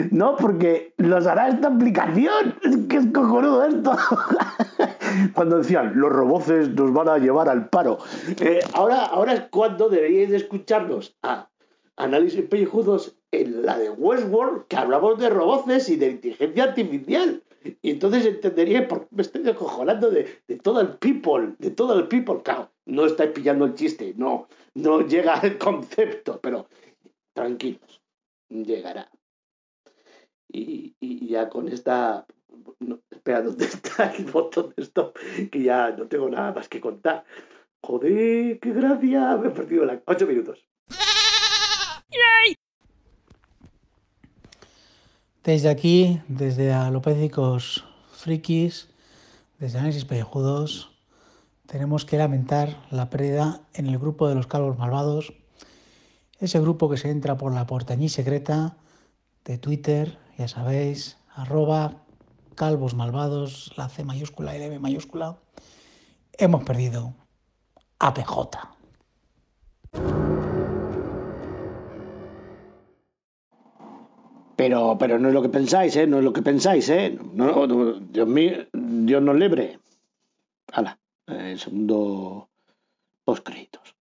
No, 0.10 0.36
porque 0.38 0.92
los 0.98 1.28
hará 1.28 1.50
esta 1.50 1.68
aplicación. 1.68 2.56
Que 2.88 2.98
es 2.98 3.08
cojonudo 3.14 3.66
esto. 3.66 3.92
cuando 5.34 5.58
decían 5.58 5.94
los 5.96 6.12
roboces 6.12 6.70
nos 6.70 6.94
van 6.94 7.10
a 7.10 7.18
llevar 7.18 7.50
al 7.50 7.70
paro. 7.70 7.98
Eh, 8.40 8.60
ahora, 8.74 9.06
ahora 9.06 9.34
es 9.34 9.42
cuando 9.52 9.90
deberíais 9.90 10.30
de 10.30 10.38
escucharnos 10.38 11.16
a 11.22 11.50
análisis 11.98 12.46
pellejudos 12.46 13.17
en 13.32 13.66
la 13.66 13.78
de 13.78 13.90
Westworld, 13.90 14.68
que 14.68 14.78
hablamos 14.78 15.20
de 15.20 15.30
roboces 15.30 15.90
y 15.90 15.98
de 15.98 16.12
inteligencia 16.12 16.64
artificial. 16.64 17.44
Y 17.82 17.92
entonces 17.92 18.26
entendería 18.26 18.88
por 18.88 19.02
qué 19.02 19.08
me 19.12 19.22
estoy 19.22 19.42
descojonando 19.44 20.10
de, 20.10 20.42
de 20.48 20.58
todo 20.58 20.80
el 20.82 20.98
people, 20.98 21.56
de 21.60 21.72
todo 21.72 21.98
el 22.00 22.08
people. 22.08 22.42
Claro, 22.44 22.72
no 22.86 23.06
estáis 23.06 23.32
pillando 23.32 23.66
el 23.66 23.76
chiste, 23.76 24.14
no, 24.16 24.48
no 24.74 25.02
llega 25.02 25.40
el 25.42 25.58
concepto, 25.58 26.40
pero 26.42 26.68
tranquilos, 27.34 28.02
llegará. 28.50 29.12
Y, 30.50 30.96
y 31.00 31.28
ya 31.28 31.50
con 31.50 31.68
esta. 31.68 32.26
No, 32.80 33.02
espera, 33.12 33.42
¿dónde 33.42 33.66
está 33.66 34.12
el 34.18 34.26
botón 34.26 34.74
de 34.76 34.84
stop? 34.84 35.18
Que 35.52 35.62
ya 35.62 35.92
no 35.92 36.08
tengo 36.08 36.30
nada 36.30 36.54
más 36.54 36.70
que 36.70 36.80
contar. 36.80 37.26
Joder, 37.84 38.60
qué 38.60 38.72
gracia, 38.72 39.38
me 39.38 39.50
he 39.50 39.52
perdido 39.52 39.86
la... 39.86 40.02
ocho 40.06 40.26
minutos. 40.26 40.68
Desde 45.48 45.70
aquí, 45.70 46.22
desde 46.28 46.74
alopécicos 46.74 47.86
frikis, 48.12 48.90
desde 49.60 49.78
análisis 49.78 50.04
pellejudos, 50.04 50.92
tenemos 51.68 52.04
que 52.04 52.18
lamentar 52.18 52.84
la 52.92 53.10
pérdida 53.10 53.62
en 53.74 53.88
el 53.88 53.98
grupo 53.98 54.28
de 54.28 54.36
los 54.36 54.48
calvos 54.48 54.78
malvados, 54.78 55.32
ese 56.42 56.60
grupo 56.60 56.90
que 56.90 56.98
se 56.98 57.12
entra 57.12 57.38
por 57.38 57.54
la 57.54 57.66
portañí 57.66 58.10
secreta 58.10 58.76
de 59.46 59.58
Twitter, 59.58 60.20
ya 60.38 60.50
sabéis, 60.50 61.16
arroba 61.34 62.04
calvos 62.56 62.94
malvados, 62.94 63.72
la 63.78 63.88
C 63.88 64.04
mayúscula 64.04 64.54
y 64.54 64.60
la 64.60 64.66
M 64.66 64.80
mayúscula. 64.80 65.38
Hemos 66.34 66.66
perdido 66.66 67.14
a 68.00 68.14
PJ. 68.14 68.60
Pero, 74.58 74.98
pero 75.00 75.20
no 75.20 75.28
es 75.28 75.34
lo 75.36 75.44
que 75.44 75.50
pensáis, 75.50 75.96
¿eh? 75.96 76.08
No 76.08 76.18
es 76.18 76.24
lo 76.24 76.34
que 76.34 76.42
pensáis, 76.42 76.90
¿eh? 76.90 77.18
No, 77.34 77.68
no, 77.68 77.94
Dios 77.94 78.28
mío, 78.28 78.66
Dios 78.74 79.22
nos 79.22 79.36
libre. 79.36 79.80
Hala, 80.74 81.00
el 81.28 81.60
segundo 81.60 82.50
post 83.24 83.46
créditos. 83.46 83.97